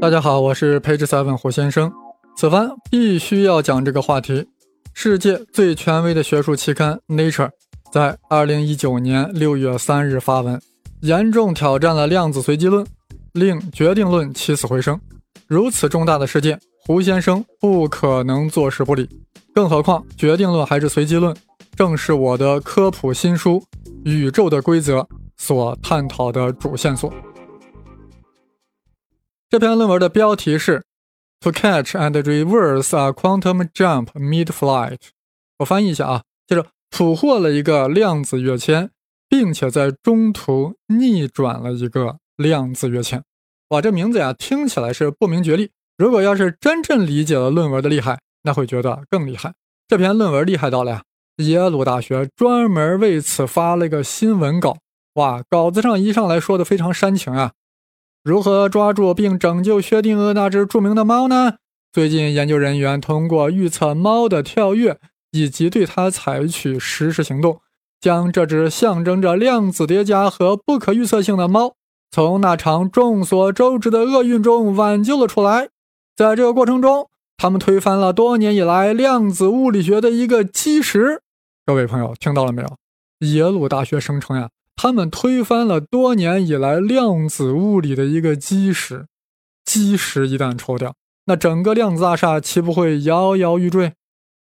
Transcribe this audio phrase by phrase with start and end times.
[0.00, 1.92] 大家好，我是 Page Seven 胡先生。
[2.36, 4.46] 此番必须要讲这个话题。
[4.94, 7.46] 世界最权威的学术期刊《Nature》
[7.92, 10.60] 在2019年6月3日发文，
[11.00, 12.86] 严重挑战了量子随机论，
[13.32, 15.00] 令决定论起死回生。
[15.46, 19.08] 如此重大的事件，胡先生不可能坐视不理。
[19.54, 21.34] 更何况，决定论还是随机论，
[21.74, 23.62] 正是我的科普新书
[24.10, 25.00] 《宇宙的规则》
[25.36, 27.12] 所探讨的主线索。
[29.50, 30.84] 这篇论文的标题是
[31.40, 34.98] "To catch and reverse a quantum jump mid-flight"。
[35.60, 38.90] 我翻译一下啊，就是捕获了一个量子跃迁，
[39.26, 43.24] 并且在中途逆转了一个量子跃迁。
[43.70, 45.70] 哇，这名字呀，听起来是不明觉厉。
[45.96, 49.54] 如果要是真正理解了论文的厉害，那会觉得更厉害。
[49.88, 51.02] 这篇论文厉害到了呀，
[51.38, 54.76] 耶鲁大学专门为此发了个新闻稿。
[55.14, 57.52] 哇，稿子上一上来说的非常煽情啊。
[58.22, 61.54] 如何抓住并拯救薛定谔那只著名的猫呢？
[61.92, 64.98] 最近，研究人员通过预测猫的跳跃
[65.30, 67.60] 以及对它采取实施行动，
[68.00, 71.74] 将这只象征着量子叠加和不可预测性的猫
[72.10, 75.68] 从那场众所周知的厄运中挽救了出来。
[76.16, 81.22] 在这个过程中，他们推翻了多年以来量子物理学的一个基石。
[81.64, 82.76] 各位朋友，听到了没有？
[83.26, 84.48] 耶鲁大学声称呀。
[84.80, 89.06] 他们推翻了多年以来量子物理的一个基石，
[89.64, 90.94] 基石一旦抽掉，
[91.24, 93.94] 那整个量子大厦岂不会摇摇欲坠？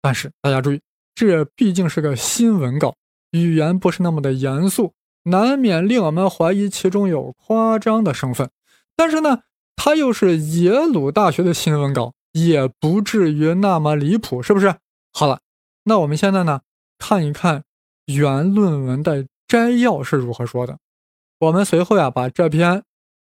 [0.02, 0.80] 但是大家注意，
[1.14, 2.96] 这毕竟是个新闻稿，
[3.32, 4.94] 语言不是那么的严肃，
[5.24, 8.50] 难免令我们怀疑其中有夸张的成分。
[8.96, 9.42] 但是呢，
[9.76, 14.74] 它又是耶鲁大学的新闻稿，也不至于那么离谱，是不是？
[15.12, 15.42] 好了，
[15.84, 16.62] 那我们现在呢，
[16.98, 17.64] 看一看
[18.06, 19.26] 原论文的。
[19.48, 20.78] 摘要是如何说的？
[21.40, 22.84] 我们随后呀把这篇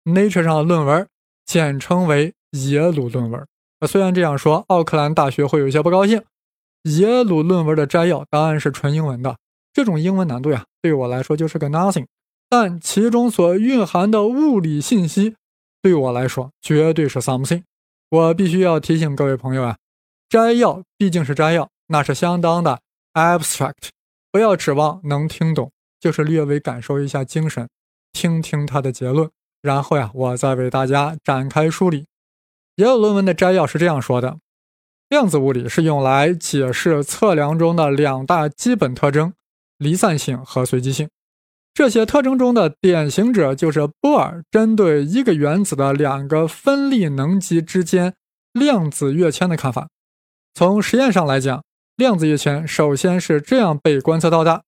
[0.03, 1.07] Nature 上的论文
[1.45, 3.47] 简称为耶鲁论文。
[3.87, 6.21] 虽然这样说，奥克兰大学会有一些不高兴。
[6.83, 9.37] 耶鲁论文的摘要当然是纯英文的，
[9.73, 12.05] 这种英文难度呀，对我来说就是个 nothing。
[12.49, 15.35] 但其中所蕴含的物理信息，
[15.81, 17.63] 对我来说绝对是 something。
[18.09, 19.77] 我必须要提醒各位朋友啊，
[20.27, 22.81] 摘要毕竟是摘要，那是相当的
[23.13, 23.89] abstract，
[24.31, 25.71] 不要指望能听懂。
[26.01, 27.69] 就是略微感受一下精神，
[28.11, 29.29] 听听他的结论，
[29.61, 32.07] 然后呀，我再为大家展开梳理。
[32.75, 34.39] 也有论文的摘要是这样说的：
[35.07, 39.33] 量子物理是用来解释测量中的两大基本特征——
[39.77, 41.07] 离散性和随机性。
[41.73, 48.13] 这些特征中的典型者就是波尔针对一个原子的两个分立能级之间
[48.51, 49.87] 量子跃迁的看法。
[50.53, 51.63] 从实验上来讲，
[51.95, 54.63] 量子跃迁首先是这样被观测到的。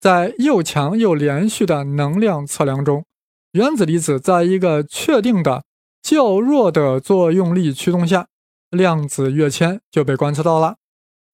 [0.00, 3.04] 在又强又连续的能量测量中，
[3.52, 5.64] 原子离子在一个确定的
[6.00, 8.26] 较弱的作用力驱动下，
[8.70, 10.76] 量子跃迁就被观测到了。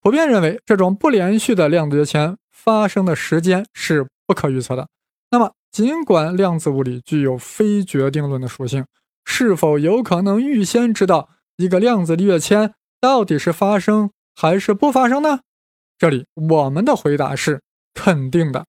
[0.01, 4.87] 普遍认为，这种不连续的量子跃迁发生的时间是不可预测的。
[5.29, 8.85] 那么，尽管量子物理具有非决定论的属性，
[9.25, 15.41] 是否有可能预先知道一个量子跃迁到底是发生还是不发生呢？
[15.97, 17.61] 这里我们的回答是。
[17.95, 18.67] 肯定的，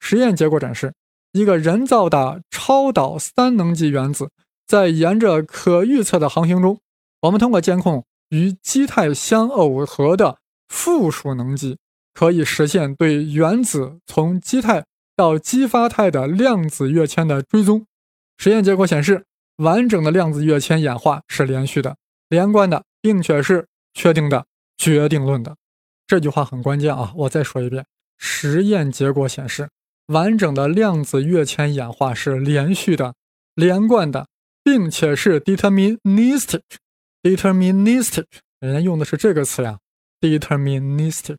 [0.00, 0.94] 实验结果展示，
[1.32, 4.30] 一个人造的超导三能级原子
[4.66, 6.80] 在沿着可预测的航行中，
[7.20, 10.38] 我们通过监控与基态相耦合的
[10.68, 11.76] 附属能级，
[12.14, 17.84] 可以实现对原子从基态到激发态的量子跃迁的追踪。
[18.38, 19.26] 实验结果显示，
[19.56, 21.96] 完整的量子跃迁演化是连续的、
[22.28, 25.56] 连贯的，并且是确定的、决定论的。
[26.06, 27.12] 这句话很关键啊！
[27.16, 27.84] 我再说一遍。
[28.18, 29.68] 实验结果显示，
[30.06, 33.14] 完整的量子跃迁演化是连续的、
[33.54, 34.26] 连贯的，
[34.62, 36.60] 并且是 deterministic。
[37.22, 38.24] deterministic，
[38.60, 39.78] 人家用的是这个词呀
[40.20, 41.36] ，deterministic。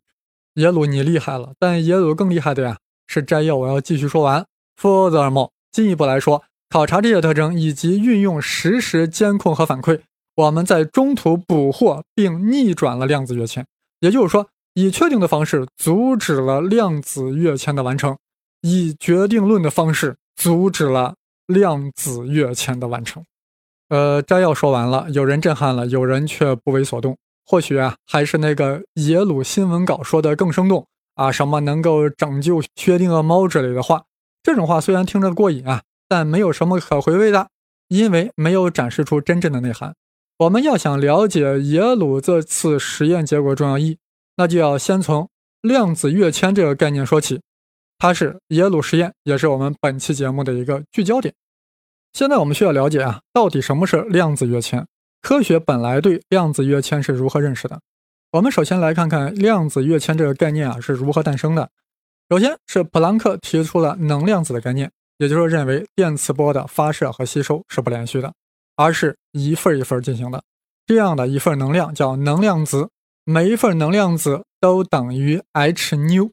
[0.54, 3.56] 耶鲁，你厉害了，但耶鲁更厉害的呀是摘要。
[3.56, 4.44] 我要继续说完。
[4.80, 10.00] Furthermore，进一步来说，考察这些特征以及运用实时监控和反馈，
[10.34, 13.64] 我们在中途捕获并逆转了量子跃迁。
[14.00, 14.48] 也就是说。
[14.78, 18.14] 以确定的方式阻止了量子跃迁的完成，
[18.60, 21.14] 以决定论的方式阻止了
[21.46, 23.24] 量子跃迁的完成。
[23.88, 27.16] 呃，摘要说完了，有人震撼了，有人却不为所动。
[27.46, 34.04] 或许啊，还是那个耶鲁新闻稿说的更生动啊，什么能够拯救薛定谔猫之类的话。
[34.42, 37.48] 这种话虽然听着过瘾啊，但没有什么可回味的，
[37.88, 39.94] 因为没有展示出真正的内涵。
[40.36, 43.98] 我们要想了解耶鲁这次实验结果重要意义。
[44.36, 45.28] 那就要先从
[45.62, 47.40] 量子跃迁这个概念说起，
[47.98, 51.34] 它是耶鲁实验，也是我们本期节目的一个聚焦点。
[52.12, 54.86] 现在我们需要了解啊，到底什么是量子跃迁？
[55.22, 57.80] 科学本来对量子跃迁是如何认识的？
[58.32, 61.70] 我们首先来看看量子跃迁这个概念啊是如何诞生的。
[62.28, 68.32] 首先是普朗克提出了能量子的概念，也就是认为电磁波的发射和吸收是不连续的，
[68.76, 70.42] 而是一份一份进行的。
[70.86, 72.88] 这样的一份能量叫能量子，
[73.28, 76.30] 每一份能量子都等于 h 纽，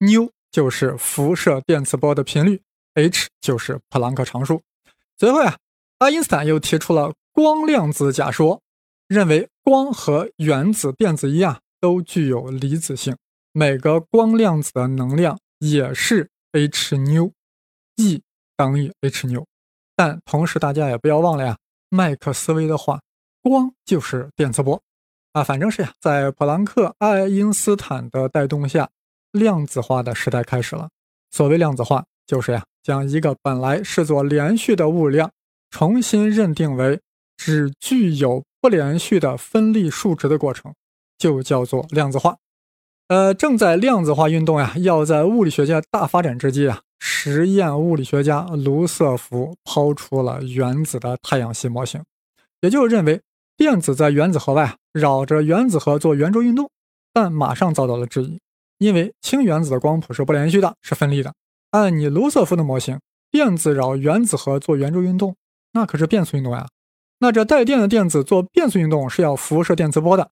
[0.00, 2.60] 纽就是辐射电磁波的频率
[2.94, 4.60] ，h 就是普朗克常数。
[5.16, 5.56] 随后呀，
[6.00, 8.60] 爱因斯坦又提出了光量子假说，
[9.08, 13.16] 认为光和原子电子一样，都具有离子性，
[13.52, 17.32] 每个光量子的能量也是 h 纽
[17.96, 18.20] ，E
[18.54, 19.46] 等于 h 纽。
[19.96, 21.56] 但同时，大家也不要忘了呀，
[21.88, 23.00] 麦克斯韦的话，
[23.40, 24.82] 光就是电磁波
[25.34, 25.44] 啊。
[25.44, 28.88] 反正是呀，在普朗克、爱因斯坦的带动下，
[29.30, 30.88] 量子化的时代开始了。
[31.30, 32.64] 所谓量子化，就是呀。
[32.82, 35.30] 将一个本来视作连续的物量，
[35.70, 37.00] 重新认定为
[37.34, 40.74] 只具有不连续的分立数值的过程，
[41.16, 42.36] 就叫做量子化。
[43.08, 52.04] 呃，正在量子化运动呀要在物理学界大发展之际啊，实验物理学家卢瑟福抛出了原子的太阳系模型，
[52.60, 53.22] 也就是认为
[53.56, 56.70] 电子在原子核外绕着原子核做圆周运动，
[57.12, 58.40] 但马上遭到了质疑，
[58.78, 61.34] 因为氢原子的光谱是不连续的，是分立的。
[61.72, 63.00] 按你卢瑟福的模型，
[63.30, 65.34] 电子绕原子核做圆周运动，
[65.72, 66.68] 那可是变速运动呀。
[67.18, 70.30] 那这带电的电子做变速运动是要辐射电磁波的，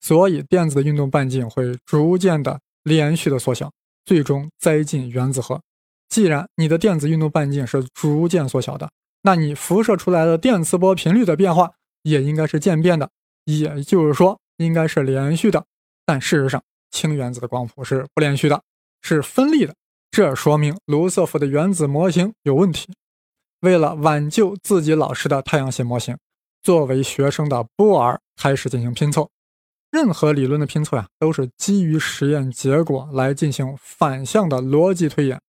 [0.00, 3.72] 所以电子的运动半径会逐渐的连续的缩小，
[4.04, 5.60] 最终栽进原子核。
[6.08, 8.88] 既然你的电子运动半径是逐渐缩小的，
[9.22, 11.72] 那你辐射出来的电磁波频率的变化
[12.02, 13.10] 也应该是渐变的，
[13.44, 15.64] 也就是说应该是连续的。
[16.06, 18.62] 但事实上，氢原子的光谱是不连续的，
[19.02, 19.74] 是分立的。
[20.10, 22.92] 这说明卢瑟福的原子模型有问题。
[23.60, 26.16] 为了挽救自己老师的太阳系模型，
[26.62, 29.30] 作为学生的波尔开始进行拼凑。
[29.90, 35.40] 任何理论的拼凑呀，都是基于实验结果来进行反向的逻辑推演。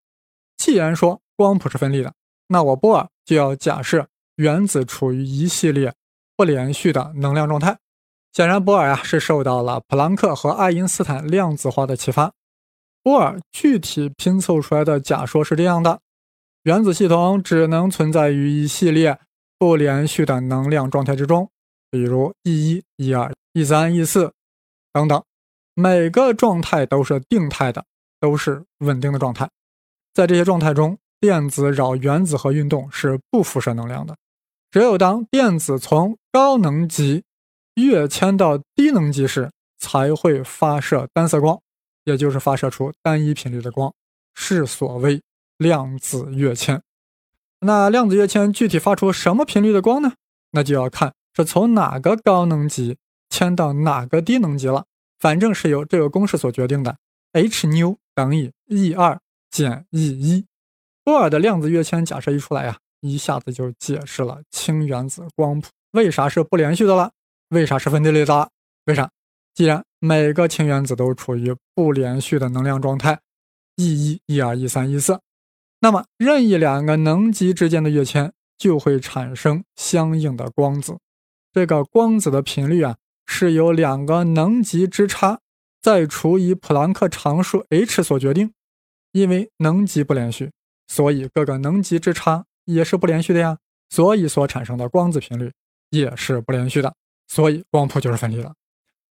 [0.56, 2.12] 既然说光谱是分立的，
[2.48, 5.94] 那我波尔就要假设原子处于一系列
[6.36, 7.78] 不连续的能量状态。
[8.36, 12.34] 显然，波尔呀是受到了普朗克和爱因斯坦量子化的启发。
[13.02, 16.00] 波尔具体拼凑出来的假说是这样的：
[16.64, 19.18] 原子系统只能存在于一系列
[19.58, 21.48] 不连续的能量状态之中，
[21.90, 24.30] 比如 E 一、E 二、E 三、E 四
[24.92, 25.24] 等等，
[25.72, 27.86] 每个状态都是定态的，
[28.20, 29.48] 都是稳定的状态。
[30.12, 34.14] 在这些状态中，电子绕原子核运动是不辐射能量的。
[34.70, 37.24] 只有当电子从高能级
[37.76, 41.58] 跃迁到低能级时，才会发射单色光。
[42.04, 43.92] 也就是发射出单一频率的光，
[44.32, 45.20] 是所谓
[45.58, 46.80] 量子跃迁。
[47.58, 50.12] 那量子跃迁具体发出什么频率的光呢？
[50.52, 52.96] 那就要看是从哪个高能级
[53.28, 54.84] 迁到哪个低能级了。
[55.18, 56.96] 反正是由这个公式所决定的
[57.32, 59.18] ，h 纽等于 E 二
[59.50, 60.46] 减 E 一。
[61.02, 67.10] 波尔的量子跃迁假设一出来呀，一下子就解释了氢原子光谱为啥是不连续的了，
[67.48, 68.50] 为啥是分立的？
[68.86, 69.10] 为啥？
[69.54, 73.20] 既然每个氢原子都处于不连续的能量状态
[73.76, 75.20] ，E 一、E 二、E 三、E 四，
[75.80, 80.98] 那么任意两个能级之间的跃迁就会产生相应的光子。
[81.52, 85.40] 这个光子的频率啊，是由两个能级之差
[85.80, 88.52] 再除以普朗克常数 h 所决定。
[89.12, 90.50] 因为能级不连续，
[90.88, 93.56] 所以各个能级之差也是不连续的呀，
[93.88, 95.50] 所以所产生的光子频率
[95.88, 96.94] 也是不连续的，
[97.26, 98.54] 所以光谱就是分离的。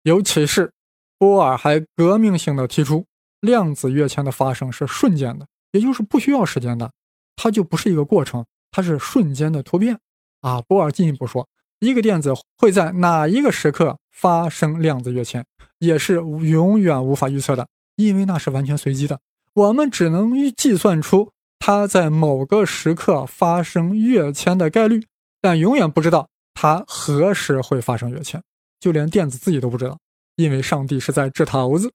[0.03, 0.73] 尤其是
[1.19, 3.07] 波尔还革命性的提出，
[3.41, 6.93] 量子跃迁的发生是瞬间的，也就是不需要时间的，
[7.37, 9.99] 它就不是一个过程，它是瞬间的突变
[10.41, 10.61] 啊。
[10.63, 11.49] 波尔进一步说，
[11.81, 15.45] 一个电子会在哪一个时刻发生量子跃迁，
[15.79, 17.67] 也是永远无法预测的，
[17.97, 19.21] 因为那是完全随机的。
[19.55, 25.07] 我们只能计算出它在某个时刻发生跃迁的概率，
[25.41, 28.43] 但永远不知道它何时会发生跃迁。
[28.81, 29.99] 就连电子自己都不知道，
[30.37, 31.93] 因为上帝是在掷骰子。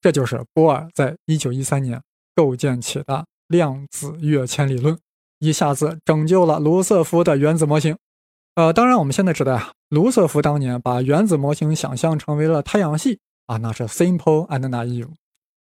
[0.00, 2.00] 这就是波尔在一九一三年
[2.34, 4.98] 构建起的量子跃迁理论，
[5.40, 7.96] 一下子拯救了卢瑟福的原子模型。
[8.54, 15.10] 呃，当然我们现在知道啊，卢瑟福当年把原子模型想象成为了太阳系啊，那是 simple and naive。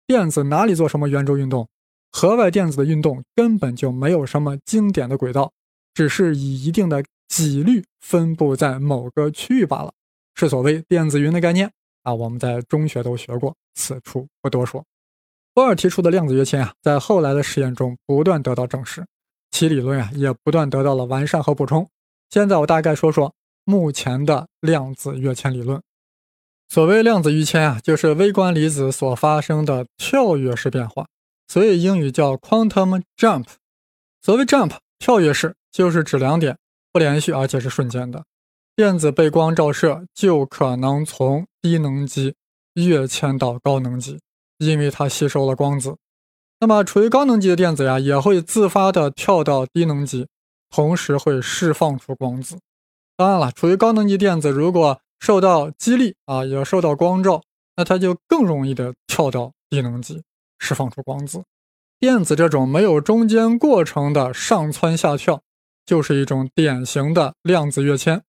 [0.08, 1.67] 电子哪里做什么圆周运动？
[2.12, 5.51] 核外电子的运动根本就没有什么经典的轨道，
[5.94, 9.94] 只是以一定的几率分布在某个区域罢了。
[10.36, 11.72] 是所谓电子云的概念
[12.03, 14.84] 啊，我们在中学都学过，此处不多说。
[15.53, 19.05] 波尔提出的量子跃迁啊，在后来的实验中不断得到证实。
[19.51, 21.89] 其理论啊也不断得到了完善和补充。
[22.29, 25.82] 现在我大概说说目前的量子跃迁理论。
[26.67, 31.08] 所谓量子跃迁啊，就是微观粒子所发生的跳跃式变化，
[31.48, 33.46] 所以英语叫 quantum jump。
[34.22, 36.58] 所谓 jump 跳跃式，就是指两点
[36.96, 38.24] 不连续而且是瞬间的
[38.74, 42.36] 电子被光照射，就可能从低能级
[42.75, 44.22] 跃迁到高能级，
[44.60, 45.98] 因为它吸收了光子。
[46.62, 50.28] 那么处于高能级的电子呀，也会自发的跳到低能级，
[50.70, 52.60] 同时会释放出光子。
[53.18, 57.42] 当然了，处于高能级电子如果受到激励啊，也受到光照，
[57.75, 60.24] 那它就更容易的跳到低能级，
[60.60, 61.44] 释放出光子。
[62.00, 65.42] 电子这种没有中间过程的上蹿下跳，
[65.86, 68.22] 就是一种典型的量子跃迁。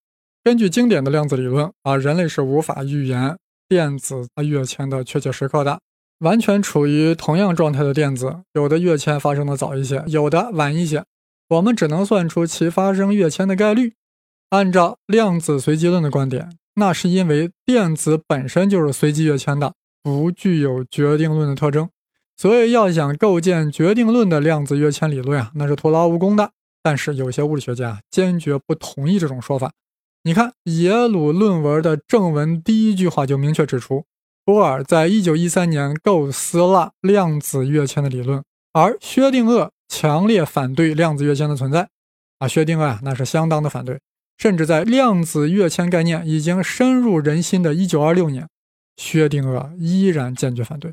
[0.44, 3.36] 根据经典的量子理论啊，人类是无法预言
[3.68, 5.80] 电子跃迁的确切时刻的。
[6.20, 11.04] 完全处于同样状态的电子，有的跃迁发生的早一些，有的晚一些，
[11.48, 13.92] 我们只能算出其发生跃迁的概率。
[14.50, 16.56] 按照量子随机论的观点。
[16.76, 19.72] 那是因为电子本身就是随机跃迁的，
[20.02, 21.88] 不具有决定论的特征，
[22.36, 26.52] 所以要想构建决定论的量子跃迁理论啊，那是徒劳无功的。
[26.86, 29.72] 但是有些物理学家坚决不同意这种说法。
[30.22, 34.04] 你看耶鲁论文的正文第一句话就明确指出，
[34.44, 38.40] 波尔在一九一三年构思了量子跃迁的理论，
[38.72, 41.88] 而薛定谔强烈反对量子跃迁的存在。
[42.38, 43.98] 啊，薛定谔啊，那是相当的反对。
[44.38, 48.48] 甚至在量子跃迁概念已经深入人心的1926年，
[48.96, 50.92] 薛定谔依然坚决反对。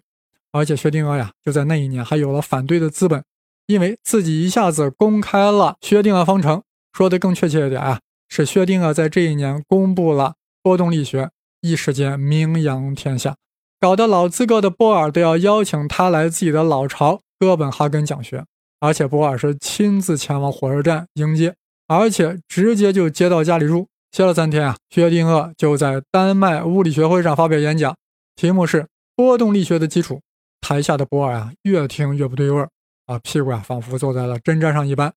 [0.51, 3.23] 而且薛定谔呀，就在那一年还有了反对的资本，
[3.67, 6.61] 因为自己一下子公开了薛定谔方程。
[6.91, 11.29] 说的更确切一点啊，是薛定谔在这一年公布了波动力学，
[11.61, 13.35] 一时间名扬天下，
[13.79, 18.45] 搞得老资格的波尔都要邀请他来自己的老巢哥本哈根讲学，
[18.79, 21.55] 而且波尔是亲自前往火车站迎接。
[21.87, 24.77] 而且直接就接到家里住，歇了三天啊。
[24.89, 27.95] 薛定谔就在丹麦物理学会上发表演讲，
[28.35, 30.21] 题目是波动力学的基础。
[30.61, 32.69] 台下的波尔啊，越听越不对味儿
[33.05, 35.13] 啊，屁股啊仿佛坐在了针毡上一般。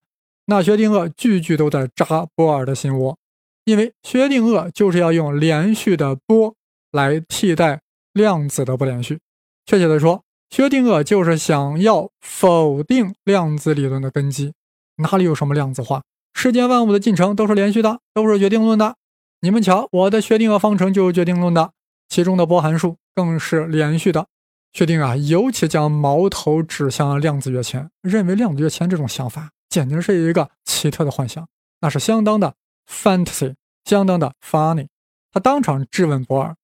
[0.47, 3.19] 那薛定谔句句都在扎波尔的心窝，
[3.65, 6.55] 因为薛定谔就是要用连续的波
[6.93, 7.81] 来替代
[8.13, 9.19] 量子的不连续。
[9.67, 14.53] 确切的说，薛定谔就是想要否定量子理论的根基。
[14.99, 16.03] 哪里有什么量子化？
[16.33, 18.95] 世间万物的进程都是连续的，都是决定论的。
[19.41, 21.73] 你们瞧，我的薛定谔方程就是决定论的，
[22.09, 24.27] 其中的波函数更是连续的。
[24.73, 31.49] 薛定谔尤其将矛头指向了量子跃迁，认为量子跃迁这种想法简直是一个奇特的幻想，
[31.81, 32.55] 那是相当的
[32.91, 33.55] fantasy，
[33.85, 34.89] 相当的 funny。
[35.33, 36.57] 他当场质问博尔：“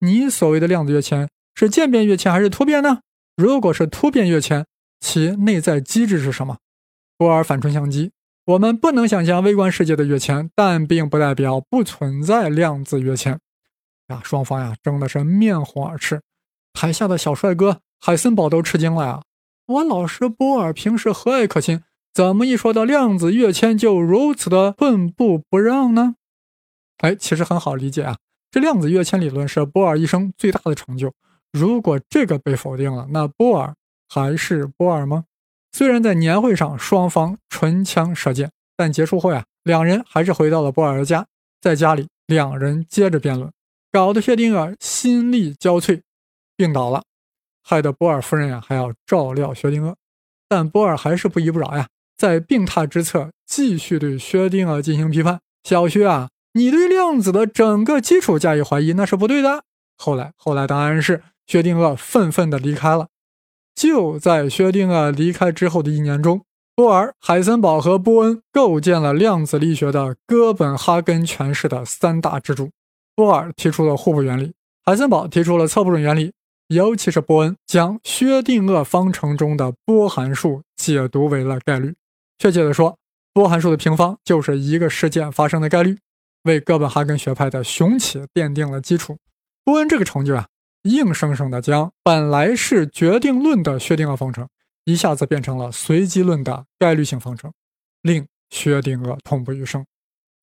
[0.00, 3.00] 你所谓的量子跃迁是渐变跃迁还是突变呢？
[3.36, 4.66] 如果是突变跃迁，
[5.00, 6.58] 其内在机制是什么？”
[7.18, 8.10] 博尔反唇相讥。
[8.46, 13.40] 我们不能想象微观世界的跃迁，但并不代表不存在量子跃迁。
[14.06, 16.22] 啊，双方呀争的是面红耳赤，
[16.76, 19.22] 台下的小帅哥海森堡都吃惊了呀！
[19.66, 26.16] 我老师波尔平时和蔼可亲，怎么一说到量子跃迁就如此的寸步不让呢？
[26.98, 28.18] 哎，其实很好理解啊，
[28.50, 31.10] 这量子跃迁理论是波尔一生最大的成就。
[31.50, 33.74] 如果这个被否定了，那波尔
[34.06, 35.24] 还是波尔吗？
[35.72, 41.26] 虽然在年会上双方唇枪舌剑，但结束后呀，两人还是回到了波尔的家。
[41.58, 43.50] 在家里，两人接着辩论，
[43.90, 46.02] 搞得薛定谔心力交瘁，
[46.56, 47.02] 病倒了，
[47.62, 49.94] 害得波尔夫人呀还要照料薛定谔。
[50.48, 59.64] 但波尔还是不依不饶呀，在病榻之侧继续对薛定谔进行批判：“小薛啊，你对量子的整个基础加以怀疑，那是不对的。”
[59.98, 63.08] 后来，后来答案是薛定谔愤愤地离开了。
[63.74, 66.42] 就在薛定谔离开之后的一年中，
[66.74, 72.70] 波尔、海森堡和波恩构建了量子力学的哥本哈根诠释的三大支柱。
[73.14, 76.32] 波尔提出了互补原理，海森堡提出了测不准原理，
[76.68, 81.94] 尤其是波恩将薛定谔方程中的波函数解读为了概率。
[82.38, 82.96] 确切的说，
[83.32, 85.96] 波函数的平方就是一个事件发生的概率，
[86.42, 89.16] 为哥本哈根学派的雄起奠定了基础。
[89.64, 90.46] 波恩这个成就啊。
[90.82, 94.48] 硬生生的将本来是决定论的薛定谔方程，
[94.84, 97.52] 一下子变成了随机论的概率性方程，
[98.02, 99.84] 令薛定谔痛不欲生，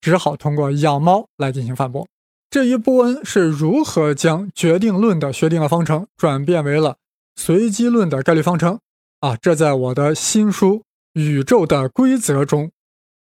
[0.02, 2.06] 只好通过养猫来进行反驳。
[2.54, 6.98] 至于波恩是如何将决定论的薛定谔方程转变为了
[7.34, 8.78] 随机论的概率方程，
[9.18, 10.76] 啊，这在我的新书
[11.14, 12.70] 《宇宙的规则》中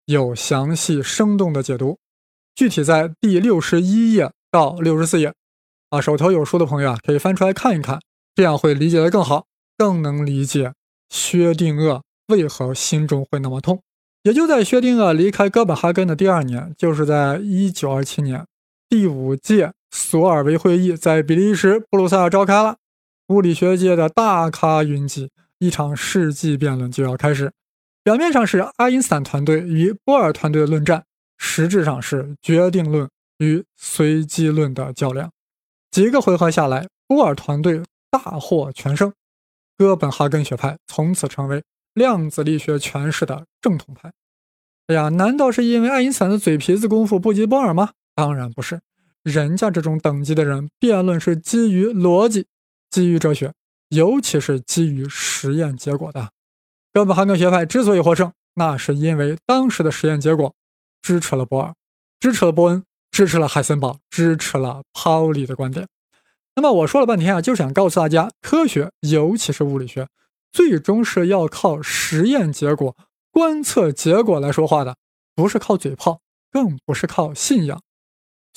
[0.06, 1.98] 有详细生动的解读，
[2.54, 5.34] 具体在第六十一页到六十四页。
[5.90, 8.00] 啊，手头有书的朋友啊，可以翻出来看一看，
[8.34, 9.44] 这样会理解的更好，
[9.76, 10.72] 更能理解
[11.10, 13.82] 薛定谔为何心中会那么痛。
[14.22, 18.46] 也就在薛定谔离开哥本哈根的第二年，就是在1927年，
[18.90, 22.78] 第五届索尔维会议在比利时布鲁塞尔召开了。
[23.26, 25.28] 物理学界的大咖云集，
[25.58, 27.52] 一场世纪辩论就要开始。
[28.02, 31.04] 表面上是爱因斯坦团队与波尔团队的论战，
[31.36, 35.30] 实质上是决定论与随机论的较量。
[35.90, 39.12] 几个回合下来，波尔团队大获全胜，
[39.76, 44.10] 哥本哈根学派从此成为量子力学诠释的正统派。
[44.86, 47.90] 哎呀，难道是因为爱因斯坦的嘴皮子功夫不及波尔吗？
[48.18, 48.80] 当然不是，
[49.22, 52.48] 人家这种等级的人，辩论是基于逻辑。
[52.90, 53.52] 基于哲学，
[53.90, 56.32] 尤其是基于实验结果的
[56.92, 60.52] 哥本哈根学派之所以获胜，那是因为当时的实验结果
[61.00, 61.72] 支持了波尔，
[62.18, 62.82] 支持了波恩，
[63.12, 65.86] 支持了海森堡，支持了泡利的观点。
[66.56, 70.08] 那么我说了半天啊，就是想告诉大家，科学，尤其是物理学，
[70.50, 72.96] 最终是要靠实验结果、
[73.30, 74.96] 观测结果来说话的，
[75.36, 76.20] 不是靠嘴炮，
[76.50, 77.80] 更不是靠信仰。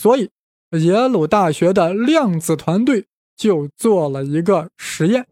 [0.02, 0.32] 所以，
[0.72, 3.06] 耶鲁大学的量子团队。
[3.38, 5.26] 就做了一个实验：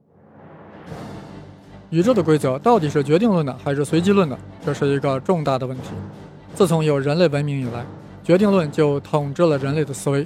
[1.92, 4.36] 宇宙的规则到底是决定论的还是随机论的？
[4.66, 5.90] 这是一个重大的问题。
[6.56, 7.86] 自从有人类文明以来，
[8.24, 10.26] 决定论就统治了人类的思维，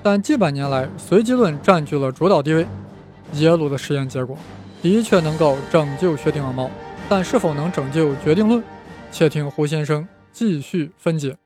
[0.00, 2.64] 但几百年来，随机论占据了主导地位。
[3.32, 4.38] 耶鲁的实验结果
[4.80, 6.70] 的确能够拯救薛定谔猫，
[7.08, 8.62] 但是否能拯救决定论？
[9.10, 11.36] 且听胡先生继续分解：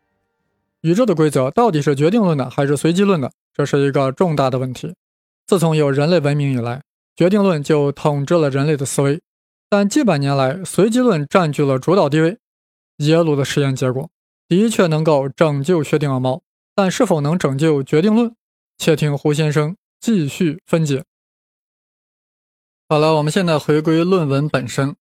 [0.82, 3.32] 宇宙的规则到底是决定论的还是随机论的？
[3.52, 4.94] 这是一个重大的问题。
[5.46, 6.82] 自从有人类文明以来，
[7.16, 9.20] 决定论就统治了人类的思维，
[9.68, 12.38] 但几百年来，随机论占据了主导地位。
[12.98, 14.10] 耶鲁的实验结果
[14.48, 16.42] 的确能够拯救薛定谔猫，
[16.74, 18.34] 但是否能拯救决定论？
[18.76, 21.04] 且听胡先生继续分解。
[22.88, 24.94] 好了，我们现在回归论文本身。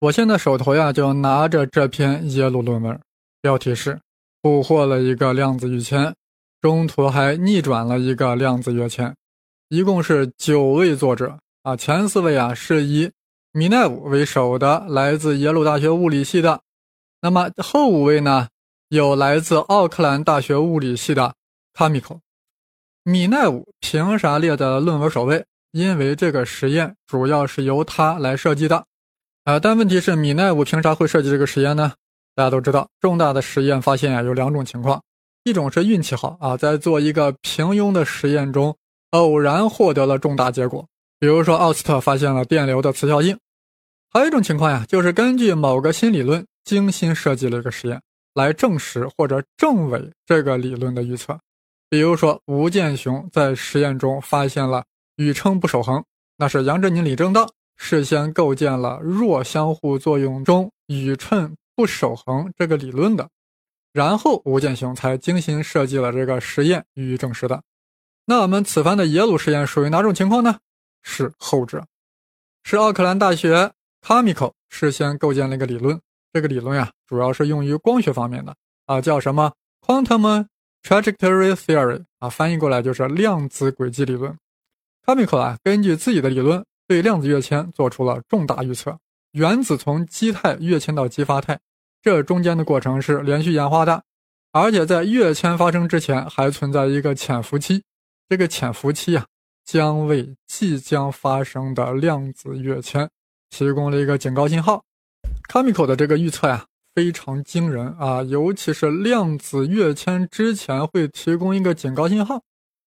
[0.00, 3.00] 我现在手头呀就拿着这篇耶鲁论文，
[3.40, 4.00] 标题是
[4.42, 6.14] “捕获了一个量子跃迁，
[6.60, 9.14] 中途还逆转了一个量子跃迁”。
[9.70, 13.10] 一共是九位作者啊，前四位啊是以
[13.52, 16.60] 米奈伍为首的，来自耶鲁大学物理系的。
[17.20, 18.48] 那么后五位呢，
[18.88, 21.34] 有来自奥克兰大学物理系的
[21.72, 22.18] 卡米克。
[23.04, 25.44] 米奈伍凭啥列在论文首位？
[25.70, 28.84] 因为这个实验主要是由他来设计的。
[29.44, 31.94] 啊，但问题是米奈伍凭啥会设计这个实验呢？
[32.34, 35.02] 大家都知道，重大的实验发现啊有两种情况，
[35.44, 38.76] 一种是运气好啊，在做一个平庸的实验中。
[39.10, 40.88] 偶然获得了重大结果，
[41.20, 43.38] 比如说奥斯特发现了电流的磁效应。
[44.10, 48.00] 还有一种情况呀，就是根据某个新理论精心设计了一个实验，
[48.32, 51.38] 来证实或者证伪这个理论的预测。
[51.90, 54.82] 比如说吴健雄在实验中发现了
[55.16, 56.02] 宇称不守恒，
[56.38, 63.28] 那是杨振宁、李政道事先构建了弱相互作用中宇称不守恒这个理论的，
[63.92, 67.62] 然后吴健雄才精心设计了这个实验予以证实的。
[68.24, 70.60] 那我们此番的耶鲁实验属于哪种情况呢？
[71.02, 71.84] 是后者，
[72.62, 76.00] 是奥克兰大学卡米克事先构建了一个理论，
[76.32, 78.54] 这个理论呀，主要是用于光学方面的
[78.86, 79.52] 啊，叫什么
[79.84, 80.46] quantum
[80.82, 84.36] trajectory theory 啊，翻译过来就是量子轨迹理论。
[85.04, 88.96] 卡米克啊，根据自己的理论对量子跃迁做出了重大预测，
[89.32, 91.58] 原子从基态跃迁到激发态，
[92.02, 94.04] 这中间的过程是连续演化的，
[94.52, 97.82] 而且在跃迁发生之前还存在一个潜伏期。
[98.28, 99.26] 这个潜伏期啊，
[99.64, 103.08] 将为即将发生的量子跃迁
[103.50, 104.84] 提供了一个警告信号。
[105.48, 112.42] 卡米克的这个预测呀，非常惊人啊，尤其是量子跃迁之前会提供一个警告信号，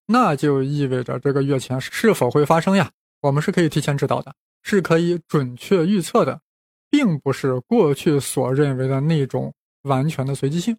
[0.08, 4.34] 那就意味着这个跃迁是否会发生呀，我们是可以提前知道的，
[4.68, 6.42] 是可以准确预测的，
[6.90, 10.76] 并不是过去所认为的那种完全的随机性。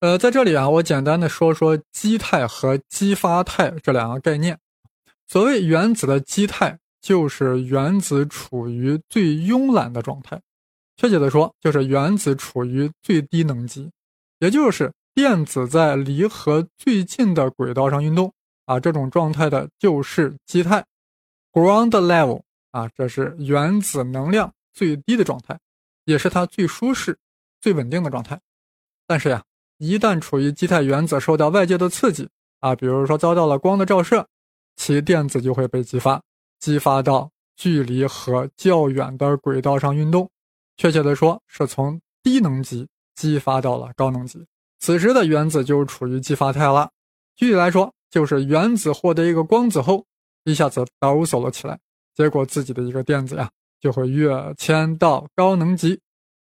[0.00, 4.58] 呃，在这里啊，我简单的说说基态和激发态这两个概念。
[5.26, 10.40] 所谓原子的基态，就是原子处于最慵懒的状态，
[10.96, 13.90] 确切的说，就是原子处于最低能级，
[14.38, 18.32] 也就是电子在离核最近的轨道上运动
[18.64, 20.82] 啊，这种状态的就是基态
[21.52, 25.58] ，ground level 啊，这是原子能量最低的状态，
[26.04, 27.18] 也是它最舒适、
[27.60, 28.40] 最稳定的状态。
[29.06, 29.42] 但是呀。
[29.82, 32.28] 一旦处于基态原子受到外界的刺激
[32.58, 34.28] 啊，比如说遭到了光的照射，
[34.76, 36.22] 其电子就会被激发，
[36.58, 40.30] 激发到距离核较远的轨道上运动。
[40.76, 44.44] 确切的说，是从低能级激发到了高能级。
[44.80, 46.90] 此时的原子就处于激发态了。
[47.34, 50.04] 具体来说，就是原子获得一个光子后，
[50.44, 51.80] 一下子抖擞了起来，
[52.20, 53.48] 结果自己的一个电子呀
[53.80, 55.98] 就会跃迁到高能级。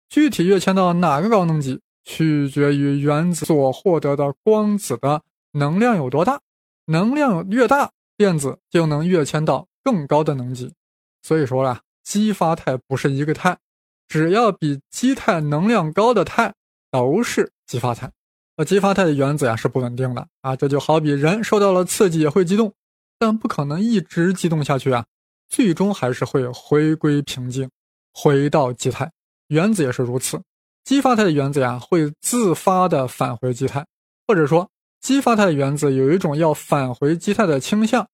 [0.08, 1.80] 具体跃迁到哪个高能级？
[2.02, 6.40] 取决于原子所获得的光子的能量有多大，
[6.86, 10.72] 能量越大，电子就能跃迁到更高的能级。
[11.22, 13.56] 所以说啊，激发态不是一个态，
[14.08, 16.52] 只要比基态能量高的态
[16.90, 18.10] 都是激发态。
[18.56, 22.74] 而激发态的原子呀是不稳定的啊，这就好比人受到了刺激也会激动，
[23.20, 25.06] 但不可能一直激动下去啊，
[25.50, 27.68] 最终还是会回归平静，
[28.14, 29.12] 回到基态。
[29.48, 30.40] 原子也是如此。
[30.84, 33.84] 激发态的原子呀，会自发的返回基态，
[34.26, 38.08] 或者说，激发态的原子有一种要返回基态的倾向。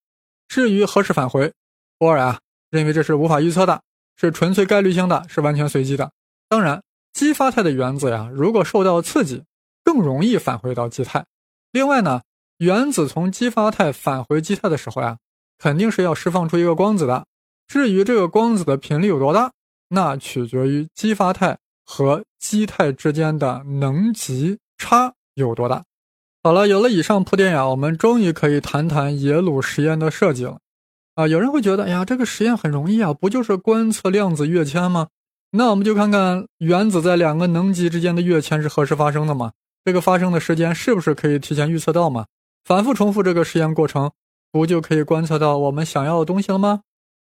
[0.49, 1.53] 至于何时返回，
[1.99, 3.83] 波尔啊认为这是无法预测的，
[4.17, 6.11] 是纯粹概率性的，是完全随机的。
[6.49, 9.45] 当然，激发态的原子呀，如果受到刺激，
[9.85, 11.25] 更容易返回到基态。
[11.71, 12.23] 另外呢，
[12.59, 15.19] 原子从激发态返回基态的时候呀，
[15.59, 17.25] 肯定是要释放出一个光子的。
[17.67, 19.53] 至于这个光子的频率有多大，
[19.89, 21.59] 那取决于激发态。
[21.89, 25.85] 和基态之间的能级差有多大？
[26.43, 30.59] 好了，有了以上铺垫呀，我们终于可以谈谈耶鲁实验的设计了。
[31.15, 35.07] 啊，有人会觉得，哎呀，这个实验很容易啊，不就是观测量子跃迁吗？
[35.53, 39.53] 那我们就看看原子在两个能级之间的跃迁是何时发生的嘛？
[39.85, 42.27] 这个发生的时间是不是可以提前预测到嘛？
[42.65, 44.11] 反复重复这个实验过程，
[44.57, 46.81] 不就可以观测到我们想要的东西了吗？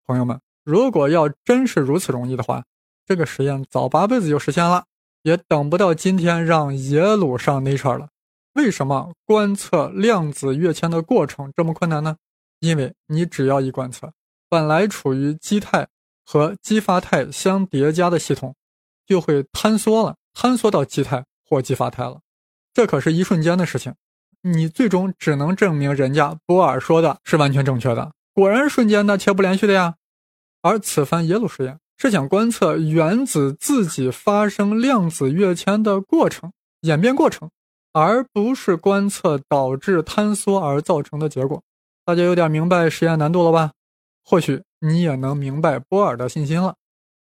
[0.05, 2.65] 朋友们，如果要真是如此容易的话，
[3.07, 4.87] 这个实验早八辈子就实现了，
[5.23, 8.09] 也等不到今天让耶鲁上 Nature 了。
[8.55, 12.17] 为什么观测量子跃迁的过程这么困难呢？
[12.59, 14.13] 因为你只要一观测，
[14.49, 15.87] 本来处于基态
[16.25, 18.57] 和激发态相叠加的系统，
[19.07, 22.19] 就会坍缩了，坍缩到基态或激发态了。
[22.75, 23.95] 这可是一瞬间的事情，
[24.43, 28.13] 你最终只能证明人家波尔说的是完全正确的。
[28.35, 29.95] 果然瞬间的且不连续的呀。
[30.61, 31.79] 而此番耶鲁实验。
[31.99, 36.51] 是想观测原子自己发生量子跃迁的过程、
[36.81, 37.49] 演变过程，
[37.93, 41.63] 而不是观测导致坍缩而造成的结果。
[42.05, 43.71] 大家有点明白实验难度了吧？
[44.25, 46.75] 或许你也能明白波尔的信心了。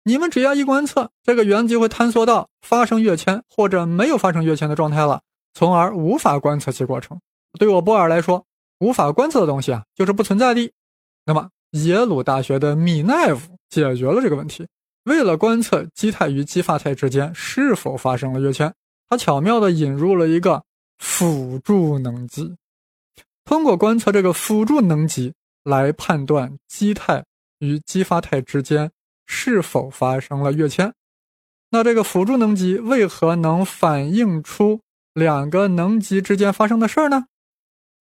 [0.04, 5.22] 你们只要一观测，这个原子就会坍缩到发生跃迁或者没有发生跃迁的状态了，
[5.58, 7.20] 从而无法观测其过程。
[7.58, 8.46] 对我波尔来说，
[8.80, 10.72] 无法观测的东西啊，就是不存在的。
[11.26, 13.58] 那么，耶鲁大学的米奈夫。
[13.70, 14.66] 解决了这个问题。
[15.04, 18.74] 为了观测基态与激发态之间是否发生了跃迁，
[19.10, 20.64] 他巧妙地引入了一个
[21.00, 22.56] 辅助能级，
[23.44, 25.34] 通过观测这个辅助能级
[25.66, 27.26] 来判断基态
[27.60, 28.90] 与激发态之间
[29.26, 30.94] 是否发生了跃迁。
[31.70, 34.80] 那这个辅助能级为何能反映出
[35.18, 37.26] 两个能级之间发生的事儿呢？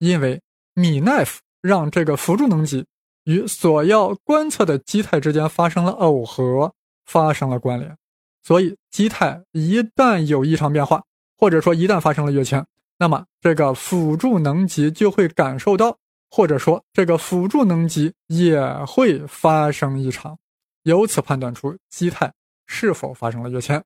[0.00, 0.42] 因为
[0.74, 2.84] 米奈夫让这个辅助能级。
[3.24, 6.72] 与所要观测的基态之间发生了耦合，
[7.06, 7.96] 发生了关联，
[8.44, 11.02] 所以基态一旦有异常变化，
[11.36, 12.64] 或者说一旦发生了跃迁，
[12.98, 15.98] 那么这个辅助能级就会感受到，
[16.30, 20.38] 或者说这个辅助能级也会发生异常，
[20.84, 22.32] 由此判断出基态
[22.66, 23.82] 是否发生了跃迁。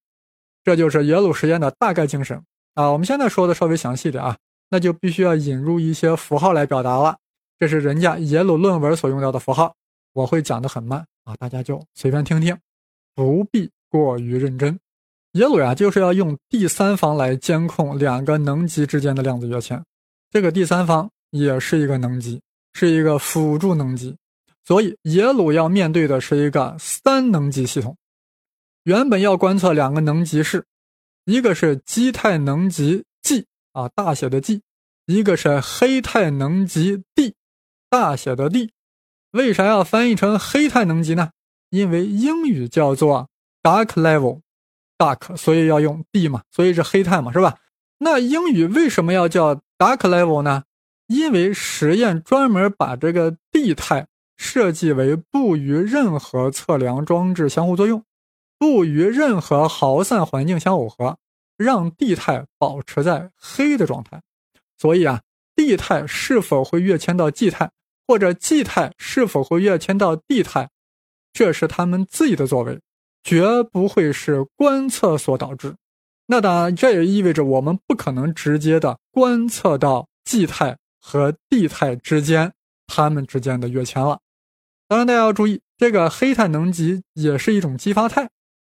[0.63, 2.43] 这就是耶鲁实验的大概精神
[2.81, 2.91] 啊。
[2.91, 4.37] 我们现在说的稍微详细点啊，
[4.71, 7.17] 那就必须要引入一些符号来表达了。
[7.59, 9.75] 这是人家耶鲁论文所用到的符号，
[10.15, 12.57] 我会讲的很慢啊，大家就随便听听，
[13.15, 14.79] 不必过于认真。
[15.33, 19.81] 耶鲁呀，就是要用第三方来监控两个能级之间的量子跃迁，
[20.31, 22.41] 这个第三方也是一个能级，
[22.73, 24.17] 是一个辅助能级，
[24.65, 27.97] 所以耶鲁要面对的是一个三能级系统。
[28.85, 30.65] 原本要观测两个能级是，
[31.31, 34.63] 一个是基态能级 G 啊，大写的 G，
[35.07, 37.37] 一个是黑态能级 D。
[37.89, 38.73] 大写的 D，
[39.31, 41.31] 为啥要翻译成黑态能级呢？
[41.71, 43.29] 因为英语叫做
[43.63, 47.59] dark level，dark，所以要用 D 嘛，所以是黑态嘛，是吧？
[47.99, 50.65] 那英语为什么要叫 dark level 呢？
[51.07, 58.05] 因为实验专门把这个 D 态设计为不与任何测量装置相互作用，
[58.59, 61.19] 不与任何耗散环境相耦合，
[61.63, 64.21] 让地态保持在黑的状态。
[64.79, 65.21] 所以啊
[65.55, 67.71] 地态是否会跃迁到 G 态？
[68.07, 70.71] 或者 G 态是否会跃迁到 D 态，
[71.33, 72.81] 这是他们自己的作为，
[73.23, 75.77] 绝不会是观测所导致。
[76.27, 82.53] 那当然，这也意味着我们不可能直接的观测到 G 态和 D 态之间
[82.87, 84.19] 它们之间的跃迁了。
[84.89, 88.31] 当然，大家要注意，这个黑态能级也是一种激发态。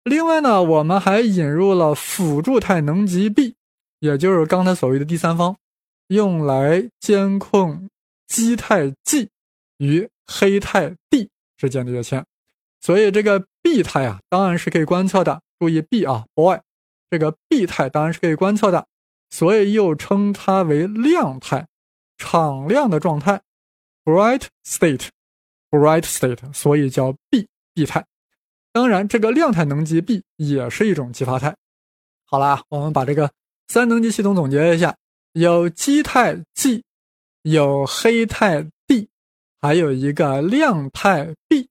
[0.04, 3.54] 另外呢，我们还引入了辅助态能级 B，
[4.00, 5.56] 也就是刚才所谓的第三方，
[6.08, 7.88] 用来监控。
[8.28, 9.28] 基态 G
[9.76, 12.24] 与黑态 D 之间的跃迁，
[12.80, 15.42] 所以这个 B 态啊，当然是可以观测的。
[15.58, 16.58] 注意 B 啊，boy，
[17.10, 18.86] 这个 B 态当然是可以观测的，
[19.28, 21.68] 所以又称它为亮态，
[22.16, 23.42] 敞亮的状态
[24.02, 28.02] ，bright state，bright state，所以叫 B B 态。
[28.72, 31.54] 当然，这个亮态能级 B 也是一种激发态。
[32.24, 33.30] 好啦，我们把这个
[33.68, 34.96] 三能级系统总结一下：
[35.32, 36.82] 有基态 G，
[37.42, 39.08] 有黑态 D，
[39.60, 41.68] 还有一个亮态 B。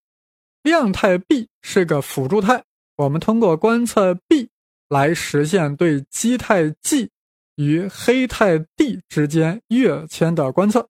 [0.62, 2.64] 亮态 B 是个辅助态，
[2.98, 4.50] 我们通过观测 B
[4.90, 7.10] 来实现对基态 G
[7.56, 10.88] 与黑态 D 之间跃迁的观测。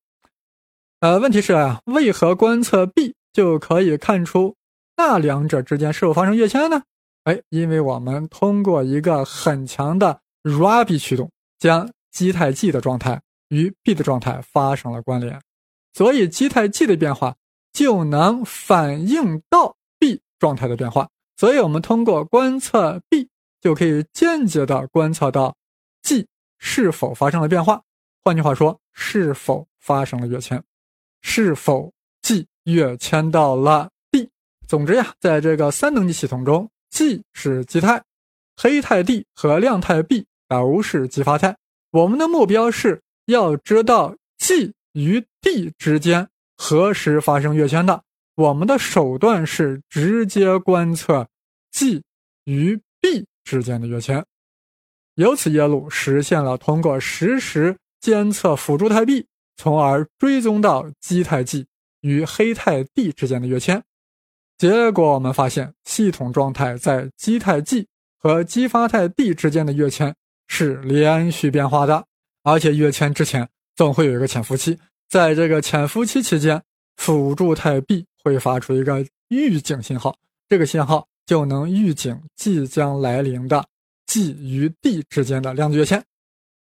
[1.00, 4.58] 呃，问题是啊，为何观测 B 就可以看出
[5.04, 6.84] 那两者之间是否发生跃迁呢？
[7.24, 15.42] 哎，因为我们通过一个很强的 Rabi 驱动，将基态 G 的状态与 B 的状态发生了关联，
[15.92, 17.36] 所以基态 G 的变化。
[17.74, 23.30] 就能反映到 B 状态的变化，所以我们通过观测 B
[23.62, 25.56] 就可以间接的观测到
[26.04, 26.28] G
[26.60, 27.82] 是否发生了变化。
[28.24, 30.62] 换句话说，是否发生了跃迁，
[31.22, 33.90] 是否 G 跃迁到了。
[34.72, 38.02] 总之呀，在这个三能级系统中，G 是基态，
[38.56, 41.58] 黑态 D 和亮态 B 都是激发态。
[41.90, 46.30] 我们的目标是要知道 G 与 D 之间。
[46.56, 48.02] 何时发生跃迁的？
[48.36, 51.28] 我们的手段是直接观测
[51.74, 52.02] G
[52.46, 54.26] 与 B 之间的跃迁，
[55.16, 61.66] 由此耶鲁实现了通过实时监测辅助态 B，从而追踪到基态 G
[62.00, 63.84] 与黑态 D 之间的跃迁。
[64.62, 67.88] 结果我们发现，系统状态在基态 G
[68.20, 70.14] 和激发态 D 之间的跃迁
[70.48, 72.06] 是连续变化的，
[72.44, 74.78] 而且跃迁之前总会有一个潜伏期。
[75.10, 76.62] 在这个潜伏期期间，
[76.98, 80.16] 辅助态 B 会发出一个预警信号，
[80.48, 83.66] 这个信号就能预警即将来临的
[84.06, 86.06] G 与 D 之间的量子跃迁。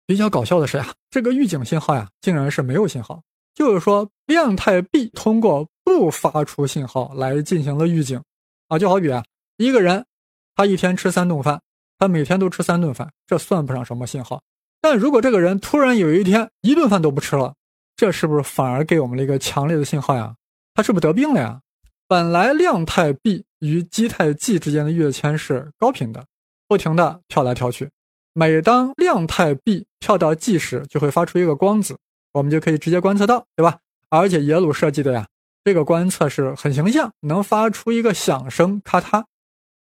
[0.05, 3.23] 比较搞笑的是呀，这个预警信号呀，竟然是没有信号，
[3.55, 8.21] 就是说亮态 B 通过不发出信号来进行了预警
[8.67, 9.23] 啊，就好比啊，
[9.55, 10.05] 一个人
[10.53, 11.61] 他一天吃三顿饭，
[11.97, 14.43] 他每天都吃三顿饭，这算不上什么信号。
[14.81, 17.53] 但如果这个人突然有一天一顿饭都不吃了，
[17.95, 20.35] 这是不是反而给我们了一个强烈的信号呀？
[20.73, 21.61] 他是不是得病了呀？
[22.05, 26.25] 本来量态 B 与基态 G 之间的跃迁是高频的，
[26.67, 27.89] 不停的跳来跳去。
[28.33, 31.97] 每当量态 B 跳到 G 时，就会发出一个光子，
[32.33, 33.79] 我们就可以直接观测到，对吧？
[34.09, 35.25] 而且耶鲁设计的呀，
[35.67, 39.25] 这个观测是很形象，能发出一个响声，咔嗒。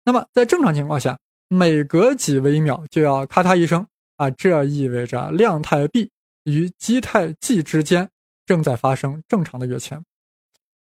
[0.04, 6.10] 那么在正常情况下，每隔几微秒就要咔嗒一声啊，这意味着亮态 B。
[6.42, 8.08] 与基态 G 之间
[8.46, 10.04] 正在发生正常的跃迁，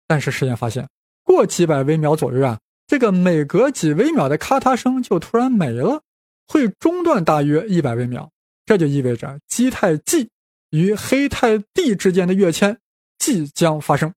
[0.06, 0.86] 但是实验发现，
[1.24, 6.02] 过几百微秒左右啊，这个每隔几微秒的咔嗒声就突然没了，
[6.46, 8.30] 会中断大约一百微秒。
[8.66, 10.28] 这就意味着基态 G
[10.68, 12.78] 与黑态 D 之间的跃迁
[13.18, 14.12] 即将发生。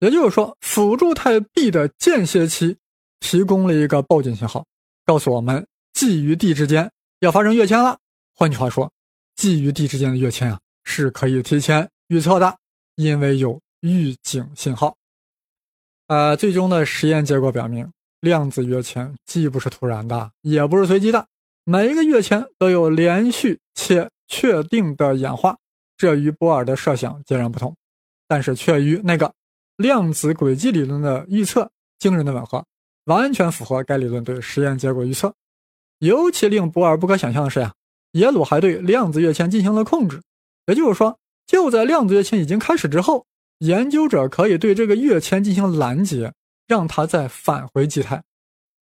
[0.00, 2.76] 也就是说，辅助态 B 的间歇期
[3.20, 4.64] 提供了一个报警信号，
[5.04, 7.98] 告诉我们 G 与 D 之间要发生跃迁了。
[8.34, 8.92] 换句话说
[9.36, 10.60] ，G 与 D 之间的跃迁啊。
[10.88, 12.58] 是可以提前预测的，
[12.94, 14.96] 因为有预警信号。
[16.06, 21.26] 呃，最终的实验结果表明，量子跃迁既不是突然的，也不是随机的，
[21.64, 25.58] 每一个跃迁都有连续且确定的演化，
[25.96, 27.76] 这与波尔的设想截然不同，
[28.28, 29.34] 但是却与那个
[29.76, 32.64] 量子轨迹理论的预测惊人的吻合，
[33.04, 35.34] 完全符合该理论对实验结果预测。
[35.98, 37.72] 尤其令波尔不可想象的是呀，
[38.12, 40.20] 耶鲁还对量子跃迁进行了控制。
[40.66, 43.24] 也就是说，就在量子跃迁已经开始之后，
[43.58, 46.32] 研究者可以对这个跃迁进行拦截，
[46.66, 48.22] 让它再返回基态。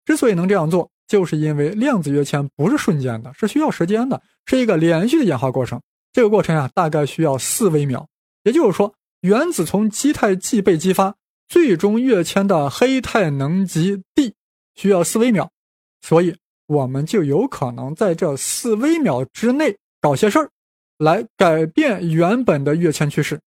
[0.06, 5.80] 之所以能这样做，就是因为量子跃迁不是瞬间的，是需要时间的，是一个连续的演化过程。
[6.12, 8.08] 这个过程呀，大概需要四微秒。
[8.43, 11.15] 也就是说，原子从基态 G 被激发，
[11.47, 14.34] 最终跃迁到黑态能级 D
[14.75, 15.51] 需要四微秒。
[16.01, 16.36] 所以，
[16.67, 20.49] 我们就有可能在这四微秒之内搞些事儿。
[20.97, 23.39] 来改变原本的跃迁趋势。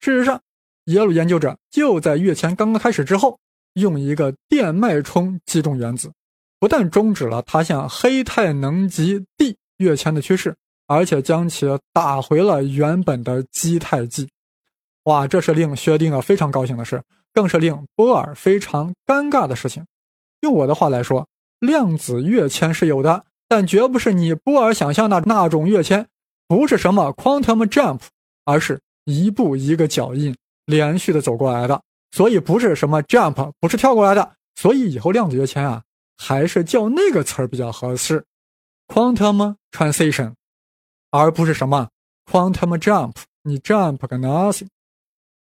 [0.00, 0.40] 事实上，
[0.86, 3.38] 耶鲁研究者就在跃迁刚刚开始之后，
[3.74, 6.10] 用一个电脉冲击中原子，
[6.58, 10.56] 不但终止了它向黑态能级 D 跃迁的趋势，
[10.86, 14.26] 而且将其打回了原本的基态 G。
[15.04, 19.84] 哇，这是令薛定谔非常高兴的事，更是令波尔非常尴尬的事情。
[20.40, 21.26] 用我的话来说，
[21.60, 26.06] 量子跃迁是有的，但绝不是你波尔想象的那种跃迁。
[26.46, 28.00] 不是什么 quantum jump，
[28.44, 30.36] 而是一步一个脚印
[30.66, 35.82] 连续的走过来的，所以不是什么 jump，不是跳过来的，所以以后量子跃迁啊，
[36.18, 38.22] 还是叫那个词儿比较合适
[38.88, 40.34] quantum transition，
[41.10, 41.88] 而不是什么
[42.30, 43.14] quantum jump。
[43.42, 44.68] 你 jump 个 nothing。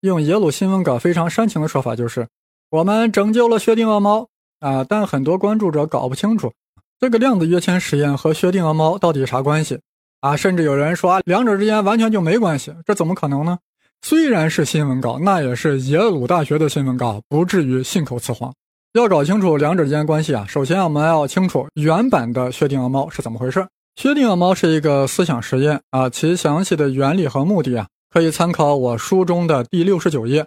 [0.03, 2.27] 用耶鲁新闻稿非常煽情的说法就是，
[2.71, 4.27] 我们拯救了薛定谔猫
[4.61, 4.83] 啊！
[4.83, 6.51] 但很多关注者搞不清楚
[6.99, 9.79] 这个量子跃迁实验和薛定谔猫到底啥关系
[10.21, 10.35] 啊？
[10.35, 13.59] 甚至有人说，两者之间完全就没关系，这怎么可能呢？
[14.01, 18.51] 虽然是新闻稿，那也是耶鲁大学的新闻稿，不至于信口雌黄。
[18.95, 23.67] 要搞清楚两者之间关系啊，首先我们要清楚原版的薛定谔猫是怎么回事。
[23.97, 30.47] 薛定谔猫是一个思想实验啊，其详细的原理和目的啊，可以参考我书中的第六十九页。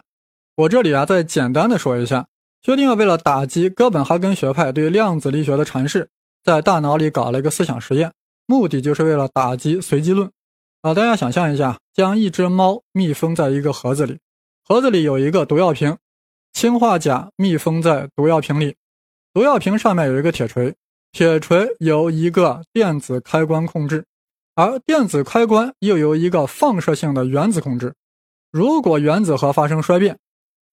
[0.55, 2.27] 我这里啊，再简单的说一下，
[2.61, 6.09] 薛定谔为了打击哥本哈根学派对量子力学的阐释，
[6.43, 8.11] 在大脑里搞了一个思想实验，
[8.45, 10.29] 目的就是为了打击随机论。
[10.81, 14.19] 啊，大家想象一下，将一只猫密封在一个盒子里，
[14.67, 15.97] 盒子里有一个毒药瓶，
[16.51, 18.75] 氰化钾密封在毒药瓶里，
[19.33, 20.75] 毒药瓶上面有一个铁锤，
[21.13, 24.05] 铁锤由一个电子开关控制，
[24.55, 27.93] 而电子开关又由一个放射性的原子控制。
[28.51, 30.19] 如果原子核发生衰变，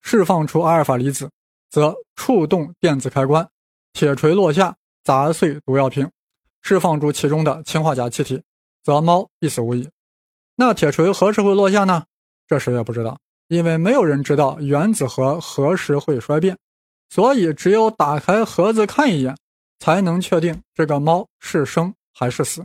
[0.01, 1.31] 释放出阿尔法粒子，
[1.69, 3.47] 则触动电子开关，
[3.93, 6.09] 铁锤落下砸碎毒药瓶，
[6.61, 8.43] 释放出其中的氰化钾气体，
[8.83, 9.89] 则猫必死无疑。
[10.55, 12.03] 那铁锤何时会落下呢？
[12.47, 13.17] 这谁也不知道，
[13.47, 16.55] 因为没有人知道原子核何时会衰变，
[17.09, 19.35] 所以只有打开盒子看一眼，
[19.79, 22.63] 才能确定这个猫是生还是死。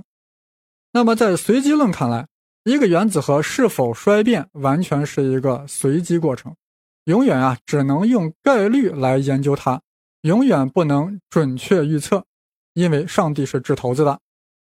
[0.96, 2.26] 那么在随机论看来，
[2.64, 6.56] 一个原子核是否衰变完全是一个随机过程，
[7.04, 9.78] 永远啊只能用概率来研究它，
[10.22, 12.24] 永远不能准确预测，
[12.72, 14.18] 因为上帝是掷骰子的，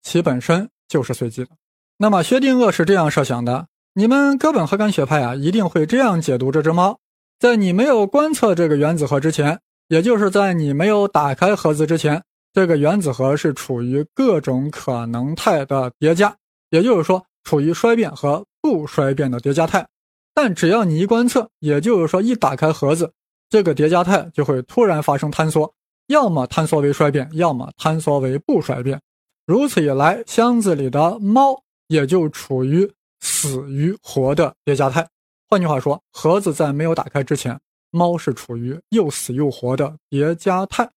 [0.04, 1.50] 其本身就是随机的。
[1.96, 7.00] 那么薛定谔是这样设想的：你们哥本哈根学派啊，一定会这样解读这只猫。
[7.40, 16.36] 在你没有观测这个原子核之前，也就是在你没有打开盒子之前，这个原子核是处于各种可能态的叠加，
[16.70, 19.86] 也就是说，处于衰变和不衰变的叠加态。
[20.34, 23.12] 但只要你一观测，也就是说一打开盒子，
[23.48, 25.72] 这个叠加态就会突然发生坍缩，
[26.06, 29.00] 要么坍缩为衰变，要么坍缩为不衰变。
[29.46, 31.62] 如此一来，箱子里的猫。
[31.90, 35.04] 也就处于死与活的叠加态。
[35.48, 37.58] 换句话说，盒子在没有打开之前，
[37.90, 40.88] 猫是处于又死又活的叠加态。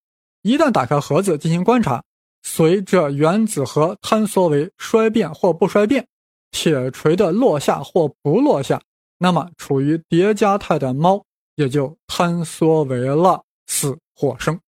[0.44, 2.04] 一旦打开盒子进行观察，
[2.42, 6.06] 随着原子核坍缩为衰变或不衰变，
[6.50, 8.78] 铁锤的落下或不落下，
[9.16, 14.60] 那么处于叠加态的猫也就坍缩为了死或生。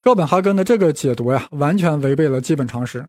[0.00, 3.04] 哥本哈根的这个解读呀，完全违背了基本常识。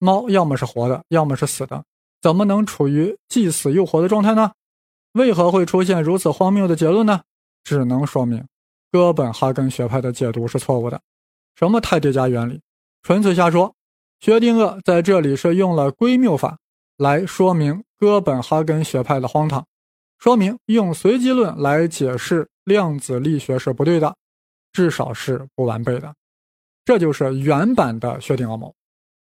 [0.00, 1.84] 猫要么是活的，要么是死的。
[2.20, 4.50] 怎么能处于既死又活的状态呢？
[5.12, 7.20] 为何会出现如此荒谬的结论呢？
[7.62, 8.44] 只能说明
[8.90, 11.00] 哥本哈根学派的解读是错误的。
[11.54, 12.60] 什么态叠加原理，
[13.02, 13.74] 纯粹瞎说。
[14.20, 16.58] 薛定谔在这里是用了归谬法
[16.98, 19.66] 来说明哥本哈根学派的荒唐，
[20.18, 24.14] 说明用随机论来解释量子力学是不对的，
[24.72, 26.14] 至少是不完备的。
[26.84, 28.74] 这就是原版的薛定谔猫。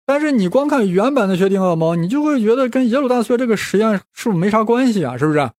[0.05, 5.17] 但是你光看原版的薛定谔猫，你就会觉得跟耶鲁大学这个实验是不是没啥关系啊？
[5.17, 5.51] 是不是？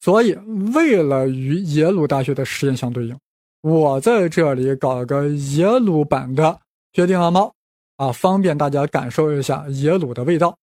[0.00, 0.34] 所以
[0.74, 3.18] 为了与耶鲁大学的实验相对应，
[3.66, 6.56] 我在这里搞个耶鲁版的
[6.92, 7.52] 薛定谔猫
[7.96, 10.56] 啊，方便大家感受一下耶鲁的味道。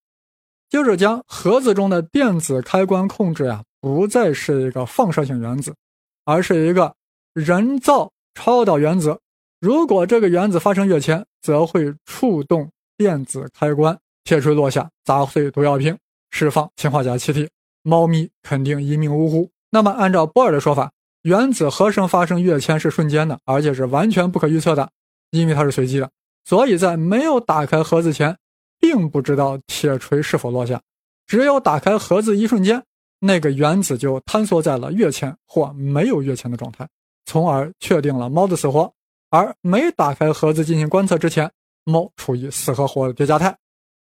[0.70, 5.76] 就是将盒子中的电子开关控制呀，不再是一个放射性原子，
[6.24, 6.96] 而是一个
[7.34, 9.20] 人造超导原子。
[9.60, 12.70] 如果这个原子发生跃迁，则会触动。
[12.96, 15.98] 电子开关，铁锤落下，砸碎毒药瓶，
[16.32, 17.50] 释放氰化钾气体，
[17.82, 19.50] 猫咪肯定一命呜呼。
[19.72, 20.90] 那么，按照波尔的说法，
[21.24, 24.90] 原子何时发生跃迁是瞬间的，而且是完全不可预测的，
[25.32, 26.10] 因为它是随机的。
[26.46, 28.38] 所以在没有打开盒子前，
[28.80, 30.82] 并不知道铁锤是否落下。
[31.26, 32.84] 只有打开盒子一瞬间，
[33.20, 36.88] 那个原子就坍缩在了跃迁或没有跃迁的状态，
[37.26, 38.94] 从而确定了猫的死活。
[39.30, 41.50] 而没打开盒子进行观测之前，
[41.86, 43.58] 猫处于死和活的叠加态，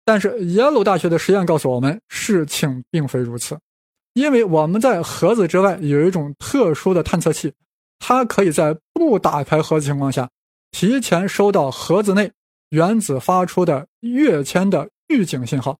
[0.05, 3.57] 但是耶鲁大学的实验告诉我们，事情并非如此，
[4.17, 7.53] 因为我们在盒子之外有一种特殊的探测器，
[7.99, 10.27] 它可以在不打开盒子情况下，
[10.71, 12.31] 提前收到盒子内
[12.69, 15.77] 原子发出的跃迁的预警信号，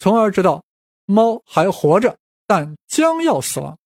[0.00, 0.64] 从而知道
[1.04, 3.78] 猫还活着，但将要死亡。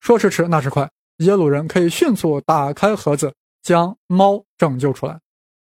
[0.00, 3.32] 说时迟，那时快，耶鲁人可以迅速打开盒子，
[3.62, 5.16] 将猫拯救出来。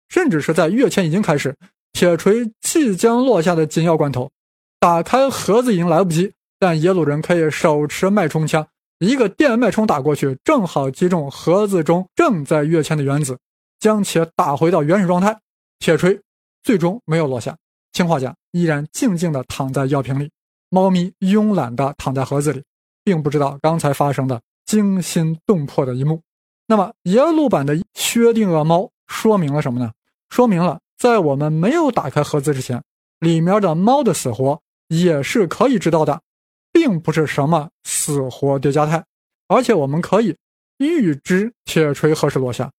[0.08, 1.56] 甚至是在跃迁已经开始，
[1.92, 4.30] 铁锤即将落下的紧要关头，
[4.78, 6.32] 打开盒子已经来不及。
[6.60, 13.38] 但耶鲁人可以手持脉冲枪，一个电脉冲打过去，正好击中盒子中正在跃迁的原子，
[13.78, 15.36] 将其打回到原始状态。
[15.78, 16.20] 铁锤
[16.62, 17.56] 最终没有落下，
[17.94, 20.30] 氰化钾依然静静地躺在药瓶里，
[20.68, 22.62] 猫咪慵懒地躺在盒子里，
[23.02, 26.20] 并不知道刚才发生的惊心动魄的一幕。
[26.66, 29.90] 那么耶鲁版的薛定谔猫说明了什么呢？
[30.28, 32.82] 说明了在我们没有打开盒子之前，
[33.18, 36.20] 里面的猫的死活也是可以知道的，
[36.72, 39.04] 并不是什么死活叠加态，
[39.48, 40.36] 而且我们可以
[40.78, 42.70] 预知铁锤何时落下，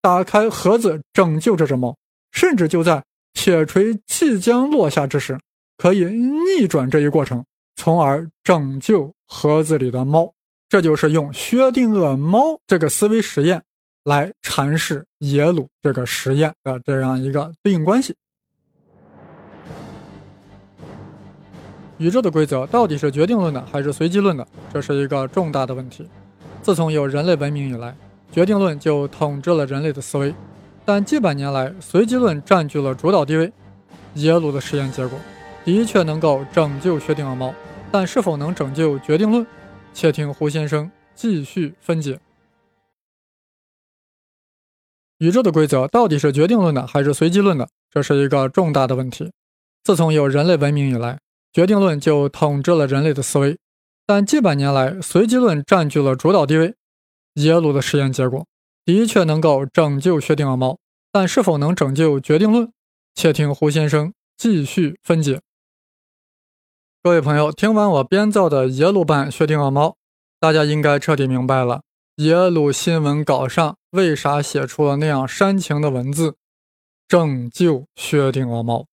[0.00, 1.96] 打开盒子拯救这只猫，
[2.32, 3.02] 甚至就在。
[3.34, 5.38] 铁锤即将落下之时，
[5.76, 7.44] 可以逆转这一过程，
[7.76, 10.32] 从而拯救盒子里的猫。
[10.68, 13.62] 这就是用薛定谔猫这个思维实验
[14.02, 18.12] 来阐释耶鲁这个实验的这样一个对应关系。
[21.98, 24.46] 宇宙的规则到底是决定论的还是随机论的？
[24.72, 26.08] 这是一个重大的问题。
[26.62, 27.96] 自从有人类文明以来，
[28.30, 30.32] 决定论就统治了人类的思维。
[30.84, 33.52] 但几百年来，随机论占据了主导地位。
[34.14, 35.18] 耶鲁的实验结果
[35.64, 37.54] 的确能够拯救薛定谔猫，
[37.92, 39.46] 但是否能拯救决定论？
[39.92, 42.18] 且听胡先生继续分解。
[45.18, 47.68] 宇宙的规则到底是决定论的还是随机论的？
[47.90, 49.30] 这是一个重大的问题。
[49.82, 51.18] 自从有人类文明以来，
[51.58, 53.58] 决定论就统治了人类的思维。
[54.06, 56.76] 但几百年来，随机论占据了主导地位。
[57.34, 58.46] 耶鲁的实验结果。
[58.84, 60.78] 的确能够拯救薛定谔猫，
[61.10, 62.70] 但是否能拯救决定论？
[63.16, 65.40] 且听胡先生继续分解。
[67.02, 69.96] 各位朋友，听完我编造的耶鲁版薛定谔猫，
[70.38, 71.82] 大家应该彻底明白了
[72.18, 76.36] 耶鲁新闻稿上为啥写出了那样煽情的文字
[77.08, 78.86] “拯救薛定谔猫”。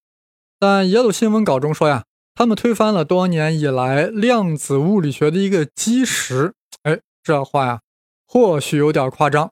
[0.59, 2.03] 但耶鲁新闻稿中说呀，
[2.37, 6.53] 他们推翻了多年以来量子物理学的一个基石。
[6.83, 7.79] 哎，这话呀，
[8.27, 9.51] 或许有点夸张。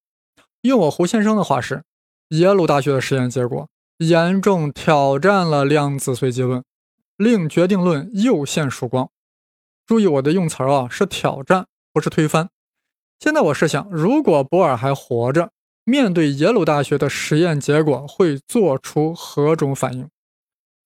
[0.63, 1.83] 用我胡先生的话是，
[2.29, 3.69] 耶鲁大学的实验结果
[3.99, 6.61] 严重挑战了量子随机论，
[7.15, 9.09] 令决定论又现曙光。
[9.85, 12.49] 注意我的用词啊，是挑战，不是推翻。
[13.17, 15.51] 现在我试想，如果博尔还活着，
[15.85, 20.09] 面对耶鲁大学的实验结果，会做出何种反应？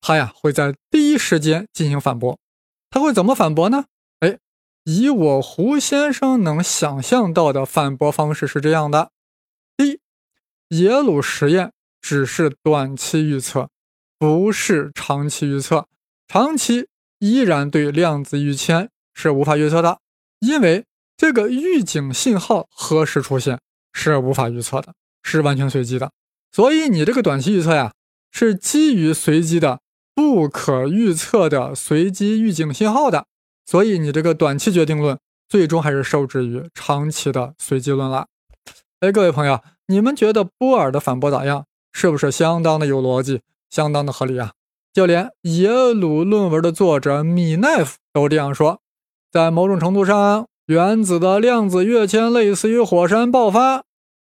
[0.01, 2.39] 他呀，会在第一时间进行反驳。
[2.89, 3.85] 他会怎么反驳呢？
[4.19, 4.37] 哎，
[4.85, 9.11] 以我胡先生能想象到的反驳方式是这样的。
[9.75, 9.99] 第一
[10.79, 13.69] 耶鲁实验只是短期预测，
[14.17, 15.87] 不是长期预测。
[16.27, 16.87] 长期
[17.19, 19.99] 依然对量子预签是无法预测的，
[20.39, 20.85] 因为
[21.17, 23.59] 这个预警信号何时出现
[23.93, 24.93] 是无法预测的，
[25.23, 26.11] 是完全随机的。
[26.51, 27.93] 所以你这个短期预测呀，
[28.31, 29.79] 是基于随机的、
[30.17, 33.25] 不可预测的随机预警信号的。
[33.67, 38.25] 所以你这个短期决定论最终还是受制于长期的随机论了。
[39.01, 39.59] 哎，各位朋友。
[39.89, 41.65] 你们觉得波尔的反驳咋样？
[41.93, 44.51] 是不是相当的有逻辑，相当的合理啊？
[44.91, 48.79] 就连耶鲁论文的作者米奈夫都这样说。
[49.31, 53.83] 在某种程度上，原子的量子跃迁类似于火山爆发。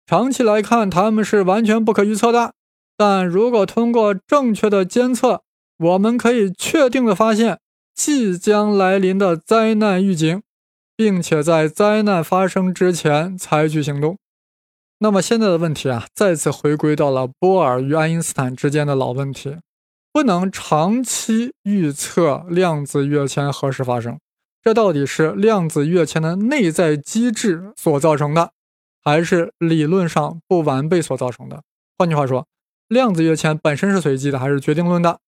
[0.08, 2.54] 长期来看，它们是完全不可预测的。
[2.98, 5.44] 但如果通过正确的监测，
[5.82, 7.60] 我们可以确定的发现
[7.96, 10.44] 即将来临的灾难预警，
[10.96, 14.18] 并且在灾难发生之前采取行动。
[15.00, 19.58] 那么现在的问题啊，再次回归到了波尔与爱因斯坦之间的老问题：
[20.14, 24.20] 不能长期预测量子跃迁何时发生。
[24.62, 28.52] 这到底是量子跃迁的内在机制所造成的，
[29.04, 31.64] 还是理论上不完备所造成的？
[31.98, 32.46] 换句话说，
[32.88, 35.20] 量子跃迁本身是随机的，还是决定论的？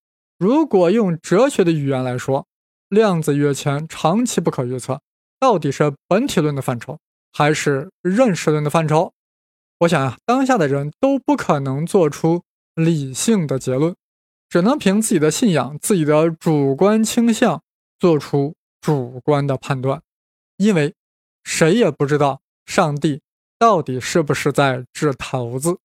[0.43, 2.45] 如果用哲学的语言来说，
[2.89, 4.99] 量子跃迁长期不可预测，
[5.39, 6.99] 到底是本体论的范畴，
[7.31, 9.13] 还是认识论的范畴？
[9.79, 12.43] 我想啊，当下的人都不可能做出
[12.75, 13.95] 理性的结论，
[14.49, 17.61] 只能凭自己的信仰、自己的主观倾向
[17.97, 20.01] 做出主观的判断，
[20.57, 20.93] 因为
[21.45, 23.21] 谁也不知道上帝
[23.57, 25.77] 到底是不是在掷骰子。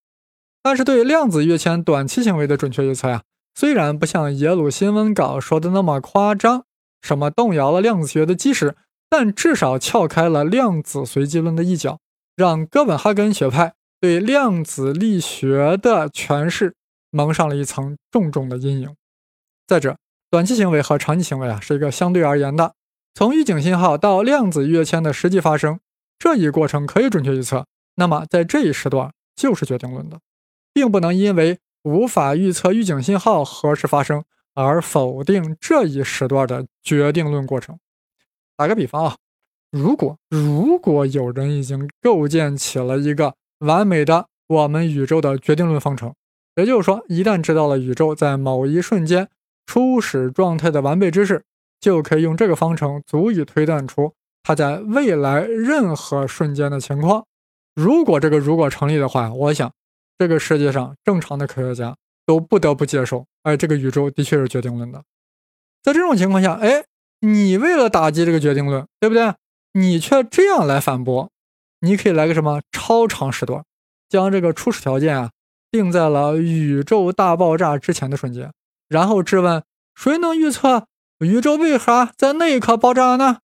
[0.61, 3.23] 但是对量子跃迁短期行为的准确预测呀，
[3.59, 6.65] 虽然不像耶鲁新闻稿说的那么夸张，
[7.03, 8.77] 什么动摇了量子学的基石，
[9.11, 11.99] 但至少撬开了量子随机论的一角，
[12.37, 13.75] 让哥本哈根学派。
[14.01, 16.77] 对量子力学的诠释
[17.11, 18.95] 蒙上了一层重重的阴影。
[19.67, 19.97] 再者，
[20.31, 22.75] 短期行为和长期行为啊是一个相对而言的。
[23.13, 25.81] 从预警信号到量子跃迁的实际发生，
[26.17, 27.67] 这一过程可以准确预测。
[27.97, 30.21] 那么在这一时段就是决定论的，
[30.73, 34.25] 并不能因为无法预测预警信号何时发生
[34.55, 37.79] 而否定这一时段的决定论过程。
[38.57, 39.17] 打个比方啊，
[39.71, 43.35] 如果如果有人已经构建起了一个。
[43.67, 46.15] 完美的我们宇宙的决定论方程，
[46.55, 49.29] 也就是说，一旦知道了宇宙在某一瞬间
[49.67, 51.43] 初始状态的完备知识，
[51.81, 54.13] 就可以用这个方程足以推断出
[54.45, 57.27] 它在未来任何瞬间的情况。
[57.75, 59.73] 如果这个如果成立的话，我想
[60.19, 61.97] 这个世界上正常的科学家
[62.27, 65.03] 都不得不接受，哎，这个宇宙的确是决定论的。
[65.83, 66.85] 在这种情况下，哎，
[67.21, 69.33] 你为了打击这个决定论，对不对？
[69.73, 71.31] 你却这样来反驳，
[71.81, 73.65] 你可以来个什么超长时段，
[74.09, 75.31] 将这个初始条件啊
[75.71, 78.53] 定在了宇宙大爆炸之前的瞬间，
[78.89, 79.63] 然后质问
[79.95, 80.87] 谁能预测
[81.21, 83.39] 宇宙为啥在那一刻爆炸呢？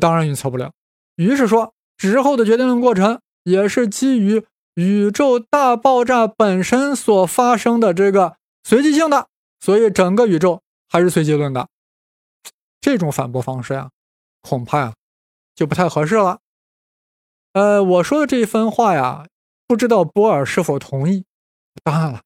[0.00, 0.72] 当然预测不了。
[1.16, 4.44] 于是说之后的决定论过程也是基于
[4.74, 9.28] 宇宙大爆炸本身所发生的这个随机性的，
[9.60, 11.68] 所以整个宇宙还是随机论的。
[12.80, 13.90] 这种反驳方式呀，
[14.40, 14.92] 恐怕呀。
[15.54, 16.38] 就不太合适了。
[17.52, 19.26] 呃，我说的这一番话呀，
[19.68, 21.26] 不知道波尔是否同意。
[21.84, 22.22] 当然了，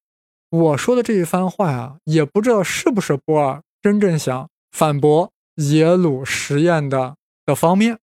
[0.49, 7.99] 我说的这一番话呀，也不知道是不是波尔真正想反驳耶鲁实验的的方面。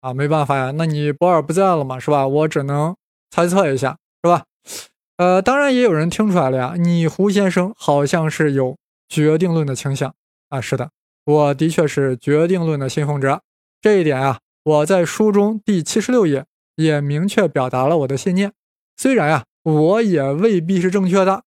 [0.00, 2.28] 啊，没办法呀，那你波尔不在了嘛，是吧？
[2.28, 2.94] 我只能
[3.30, 4.44] 猜测一下，是吧？
[5.16, 8.76] 呃，当然也有人听出来了呀，你胡先生好像是有
[9.08, 10.14] 决定论的倾向
[10.50, 10.60] 啊。
[10.60, 10.90] 是的，
[11.24, 13.42] 我的确是决定论的信奉者，
[13.80, 14.40] 这一点啊。
[14.64, 18.52] 我在书中第七十六页也明确表达了我的信念，
[18.96, 21.44] 虽然呀，我也未必是正确的。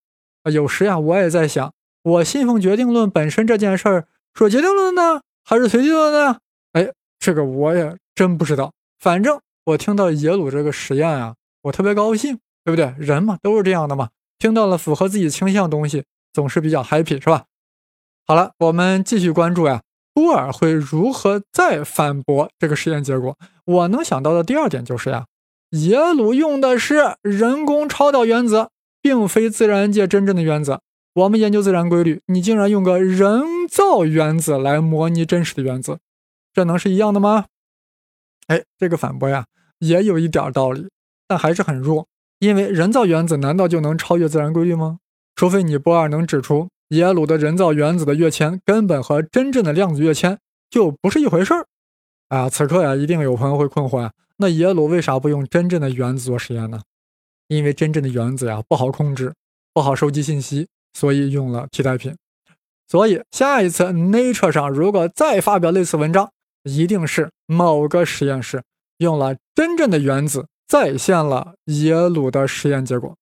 [0.52, 6.38] 有时呀，我也在想，我信奉决定论本身这件事儿，说决定论呢，还是随机论呢？
[6.72, 8.72] 哎，这个我也真不知道。
[9.00, 12.94] 反正我听到耶鲁这个实验啊，我特别高兴，对不对？
[12.98, 17.46] 人嘛，都是这样的嘛，听到了符合自己倾向的东西，总是比较 happy，是吧？
[18.26, 19.82] 好了，我们继续关注呀。
[20.14, 23.38] 波尔会如何再反驳这个实验结果？
[23.66, 25.26] 我能想到的第二点就是呀，
[25.72, 28.70] 耶鲁用的是人工超导原子，
[29.02, 30.82] 并非自然界真正的原子。
[31.14, 36.00] 我们研究自然规律，你竟然用个人造原子来模拟真实的原子，
[36.54, 37.46] 这能是一样的吗？
[38.48, 39.46] 哎，这个反驳呀，
[39.80, 40.90] 也有一点道理，
[41.30, 42.06] 但还是很弱。
[42.40, 45.00] 因为人造原子难道就能超越自然规律吗？
[45.38, 46.68] 除非你波尔能指出。
[46.90, 50.40] 耶鲁的人造原子的跃迁根本和真正的量子跃迁
[50.72, 51.68] 就不是一回事儿
[52.30, 52.50] 啊！
[52.50, 56.82] 此刻呀，一定有朋友会困惑啊，那耶鲁为啥不用真正的原子做实验呢？
[57.48, 59.36] 因为真正的原子呀不好控制，
[59.72, 62.16] 不好收集信息，所以用了替代品。
[62.88, 66.32] 所以下一次 Nature 上如果再发表类似文章，
[66.64, 68.64] 一定是某个实验室
[68.98, 73.18] 用了真正的原子再现了耶鲁的实验结果。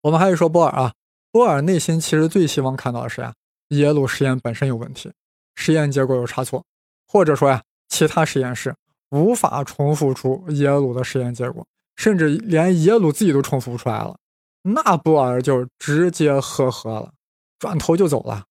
[0.00, 0.94] 我们还是说波尔啊。
[1.32, 3.32] 波尔内心其实最希望看到的是呀，
[3.68, 5.10] 耶鲁实验本身有问题，
[5.54, 6.62] 实验结果有差错，
[7.08, 8.74] 或者说呀，其他实验室
[9.10, 14.14] 无法重复出耶鲁的实验结果，甚至连耶鲁自己都重复不出来了，
[14.62, 17.12] 那波尔就直接呵呵了，
[17.58, 18.44] 转头就走了。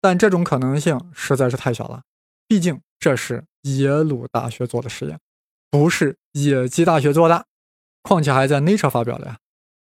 [0.00, 2.02] 但这种可能性实在是太小了，
[2.46, 5.18] 毕竟这是耶鲁大学做的实验，
[5.70, 7.46] 不是野鸡大学做的，
[8.02, 9.38] 况且还在 Nature 发表了呀，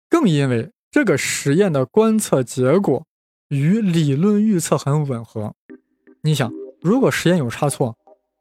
[0.08, 0.70] 更因为。
[0.90, 3.04] 这个实验的观测结果
[3.48, 5.52] 与理论预测很吻合。
[6.22, 7.96] 你想，如果实验有差错，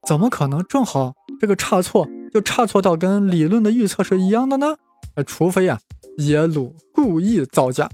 [0.07, 4.75] 怎么可能正好这个差错就差错到跟理论的预测是一样的呢？
[5.15, 5.79] 呃，除非啊，
[6.19, 7.89] 耶鲁故意造假。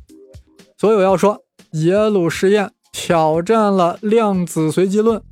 [0.77, 1.41] 所以我要说，
[1.71, 5.23] 耶鲁实验挑战了量子随机论，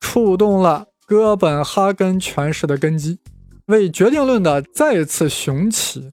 [0.00, 3.18] 触动了哥本哈根诠释的根基，
[3.66, 6.10] 为决定论的再次雄起。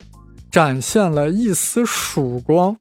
[0.52, 2.78] 展现了一丝曙光。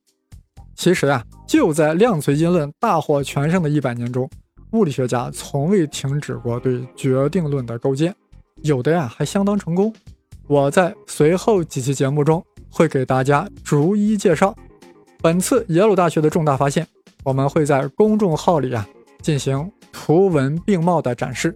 [0.75, 4.29] 其实啊，就在量子随机论大获全胜的一百年中，
[4.73, 8.15] 物理学家从未停止过对决定论的构建，
[8.57, 9.91] 有的呀还相当成功。
[10.49, 14.55] 我在随后几期节目中会给大家逐一介绍。
[15.23, 16.87] 本次耶鲁大学的重大发现，
[17.25, 18.87] 我们会在公众号里啊
[19.23, 21.55] 进行图文并茂的展示。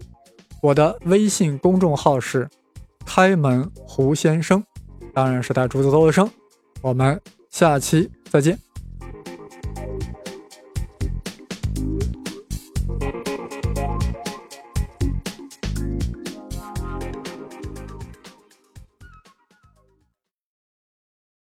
[0.63, 2.49] 我的微信公众号是
[3.07, 4.63] 开门胡先生。
[5.15, 6.29] 当然是带竹子做的生，
[6.83, 8.66] 我们下期再见。